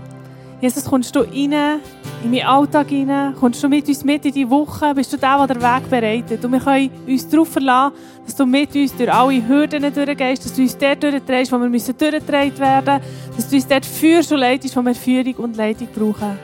Jesus, 0.61 0.85
kommst 0.85 1.15
du 1.15 1.21
rein 1.21 1.81
in 2.23 2.31
meinen 2.31 2.47
Alltag 2.47 2.89
hinein? 2.89 3.35
Kommst 3.39 3.63
du 3.63 3.69
mit 3.69 3.87
uns 3.87 4.03
mit 4.03 4.25
in 4.25 4.33
die 4.33 4.49
Woche? 4.49 4.95
Bist 4.95 5.13
du 5.13 5.19
der, 5.19 5.47
der 5.47 5.55
den 5.55 5.63
Weg 5.63 5.91
bereitet? 5.91 6.43
Und 6.43 6.53
wir 6.53 6.61
können 6.61 6.91
uns 7.07 7.29
darauf 7.29 7.49
verlassen, 7.49 7.95
dass 8.25 8.35
du 8.35 8.47
mit 8.47 8.75
uns 8.75 8.97
durch 8.97 9.13
alle 9.13 9.47
Hürden 9.47 9.83
durchgehst, 9.93 10.45
dass 10.45 10.55
du 10.55 10.63
uns 10.63 10.79
dort 10.79 11.03
durchdrehst, 11.03 11.53
wo 11.53 11.59
wir 11.59 11.69
müssen 11.69 11.95
durchgedreht 11.97 12.59
werden 12.59 13.03
müssen, 13.03 13.37
dass 13.37 13.51
du 13.51 13.57
uns 13.57 13.67
dort 13.67 13.85
führst 13.85 14.33
und 14.33 14.39
leitest, 14.39 14.75
wo 14.75 14.83
wir 14.83 14.95
Führung 14.95 15.35
und 15.35 15.57
Leitung 15.57 15.89
brauchen. 15.95 16.39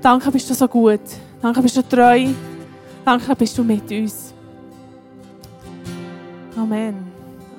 Danke, 0.00 0.30
bist 0.32 0.50
du 0.50 0.54
so 0.54 0.66
gut. 0.66 1.00
Danke, 1.40 1.62
bist 1.62 1.76
du 1.76 1.82
treu. 1.82 2.26
Danke, 3.04 3.36
bist 3.36 3.56
du 3.56 3.62
mit 3.62 3.88
uns. 3.90 4.34
Amen. 6.56 6.94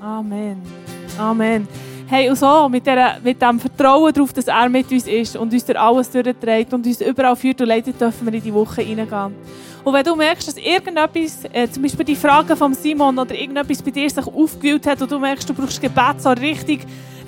Amen. 0.02 0.62
Amen. 1.18 1.68
Hey, 2.16 2.30
und 2.30 2.36
so, 2.36 2.70
mit, 2.70 2.86
der, 2.86 3.18
mit 3.24 3.42
dem 3.42 3.60
Vertrauen 3.60 4.14
darauf, 4.14 4.32
dass 4.34 4.46
er 4.46 4.70
mit 4.70 4.92
uns 4.92 5.08
ist 5.08 5.36
und 5.36 5.52
uns 5.52 5.66
durch 5.66 5.80
alles 5.80 6.12
durchträgt 6.12 6.72
und 6.72 6.86
uns 6.86 7.02
überall 7.02 7.36
führt 7.36 7.60
und 7.60 7.68
leitet, 7.68 8.00
dürfen 8.00 8.28
wir 8.28 8.36
in 8.36 8.44
die 8.44 8.54
Woche 8.54 8.84
hineingehen. 8.84 9.34
Und 9.84 9.94
wenn 9.96 10.06
du 10.06 10.16
merkst, 10.16 10.48
dass 10.48 10.58
irgendetwas, 10.58 11.40
äh, 11.52 11.68
zum 11.72 11.82
Beispiel 11.82 12.06
die 12.06 12.16
Frage 12.16 12.56
von 12.56 12.76
Simon 12.76 13.18
oder 13.18 13.34
irgendetwas 13.34 13.82
bei 13.82 13.90
dir 13.90 14.08
sich 14.08 14.28
aufgewühlt 14.28 14.86
hat 14.86 15.02
und 15.02 15.12
du 15.12 15.18
merkst, 15.18 15.50
du 15.50 15.56
brauchst 15.56 15.82
Gebet, 15.82 16.22
so 16.22 16.30
richtig, 16.30 16.82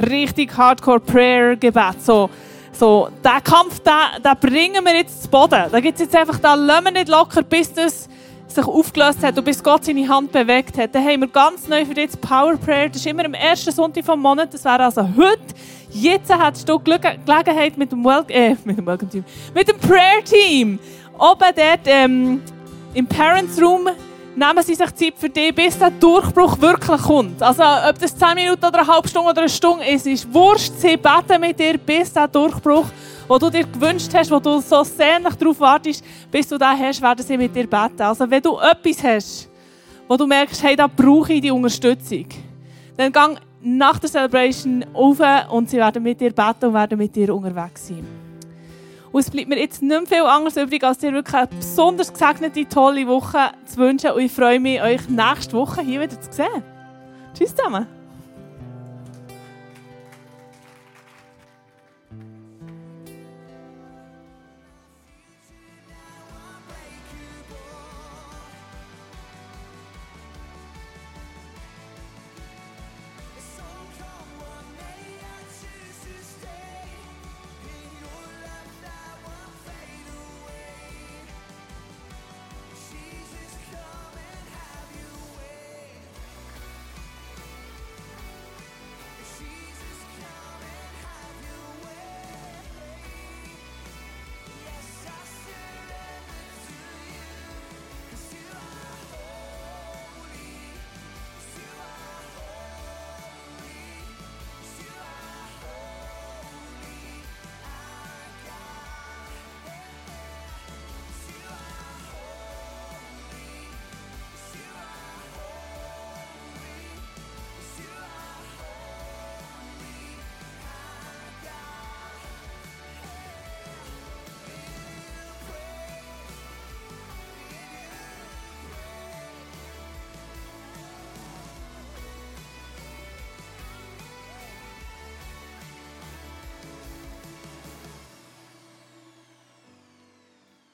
richtig 0.07 0.55
Hardcore-Prayer-Gebet, 0.55 2.03
so, 2.05 2.29
so, 2.71 3.09
den 3.23 3.43
Kampf, 3.43 3.79
den, 3.79 4.21
den 4.23 4.39
bringen 4.39 4.85
wir 4.85 4.97
jetzt 4.97 5.23
zu 5.23 5.29
Boden. 5.29 5.63
Da 5.71 5.79
gibt 5.79 5.95
es 5.95 6.01
jetzt 6.01 6.15
einfach, 6.15 6.37
da 6.37 6.53
lassen 6.53 6.83
wir 6.83 6.91
nicht 6.91 7.09
locker, 7.09 7.41
bis 7.41 7.73
das 7.73 8.07
sich 8.47 8.65
aufgelöst 8.65 9.23
hat 9.23 9.37
und 9.37 9.43
bis 9.43 9.61
Gott 9.61 9.85
seine 9.85 10.07
Hand 10.07 10.31
bewegt 10.31 10.77
hat. 10.77 10.93
Dann 10.93 11.03
haben 11.03 11.21
wir 11.21 11.27
ganz 11.27 11.67
neu 11.67 11.85
für 11.85 11.93
dich 11.93 12.07
das 12.07 12.17
Power 12.17 12.55
Prayer. 12.57 12.89
Das 12.89 12.97
ist 12.97 13.07
immer 13.07 13.25
am 13.25 13.33
ersten 13.33 13.71
Sonntag 13.71 14.05
vom 14.05 14.21
Monat. 14.21 14.53
Das 14.53 14.63
wäre 14.63 14.83
also 14.83 15.01
heute. 15.01 15.41
Jetzt 15.89 16.33
hast 16.33 16.67
du 16.67 16.79
Gelegenheit 16.79 17.77
mit 17.77 17.91
dem, 17.91 18.03
Wel 18.03 18.23
äh, 18.29 18.55
mit 18.65 18.77
dem 18.77 18.85
Welcome 18.85 19.09
Team, 19.09 19.23
mit 19.53 19.67
dem 19.67 19.77
Prayer 19.77 20.23
Team. 20.23 20.79
Oben 21.17 21.51
dort 21.55 21.79
ähm, 21.85 22.41
im 22.93 23.07
Parents 23.07 23.61
Room 23.61 23.89
nehmen 24.35 24.63
sie 24.63 24.75
sich 24.75 24.93
Zeit 24.95 25.13
für 25.17 25.29
dich, 25.29 25.55
bis 25.55 25.79
der 25.79 25.91
Durchbruch 25.91 26.59
wirklich 26.59 27.01
kommt. 27.01 27.41
Also 27.41 27.63
ob 27.63 27.97
das 27.97 28.17
10 28.17 28.35
Minuten 28.35 28.65
oder 28.65 28.79
eine 28.79 28.87
halbe 28.87 29.07
Stunde 29.07 29.29
oder 29.29 29.41
eine 29.41 29.49
Stunde 29.49 29.85
ist, 29.85 30.05
ist 30.05 30.33
wurscht. 30.33 30.73
Sie 30.77 30.97
beten 30.97 31.39
mit 31.39 31.57
dir, 31.57 31.77
bis 31.77 32.11
der 32.11 32.27
Durchbruch 32.27 32.83
kommt 32.83 33.14
wo 33.27 33.37
du 33.37 33.49
dir 33.49 33.65
gewünscht 33.65 34.13
hast, 34.13 34.31
wo 34.31 34.39
du 34.39 34.59
so 34.59 34.83
sehnlich 34.83 35.35
darauf 35.35 35.59
wartest, 35.59 36.03
bis 36.31 36.47
du 36.47 36.57
da 36.57 36.75
hast, 36.77 37.01
werden 37.01 37.25
sie 37.25 37.37
mit 37.37 37.55
dir 37.55 37.67
beten. 37.67 38.01
Also 38.01 38.29
wenn 38.29 38.41
du 38.41 38.57
etwas 38.57 39.03
hast, 39.03 39.49
wo 40.07 40.17
du 40.17 40.27
merkst, 40.27 40.61
hey, 40.63 40.75
da 40.75 40.87
brauche 40.87 41.33
ich 41.33 41.41
die 41.41 41.51
Unterstützung, 41.51 42.27
dann 42.97 43.11
gang 43.11 43.39
nach 43.61 43.97
der 43.99 44.09
Celebration 44.09 44.85
auf 44.93 45.19
und 45.49 45.69
sie 45.69 45.77
werden 45.77 46.03
mit 46.03 46.21
dir 46.21 46.31
beten 46.31 46.65
und 46.65 46.73
werden 46.73 46.97
mit 46.97 47.15
dir 47.15 47.33
unterwegs 47.33 47.87
sein. 47.87 48.05
Und 49.11 49.21
es 49.21 49.29
bleibt 49.29 49.47
mir 49.47 49.57
jetzt 49.57 49.81
nicht 49.81 49.89
mehr 49.89 50.05
viel 50.05 50.27
anderes 50.27 50.57
übrig, 50.57 50.83
als 50.83 50.97
dir 50.97 51.13
wirklich 51.13 51.35
eine 51.35 51.47
besonders 51.47 52.11
gesegnete, 52.11 52.67
tolle 52.67 53.07
Woche 53.07 53.51
zu 53.65 53.77
wünschen. 53.77 54.11
Und 54.11 54.21
ich 54.21 54.31
freue 54.31 54.59
mich, 54.59 54.81
euch 54.81 55.07
nächste 55.07 55.53
Woche 55.53 55.81
hier 55.81 56.01
wieder 56.01 56.19
zu 56.19 56.31
sehen. 56.31 56.63
Tschüss 57.33 57.55
zusammen. 57.55 57.94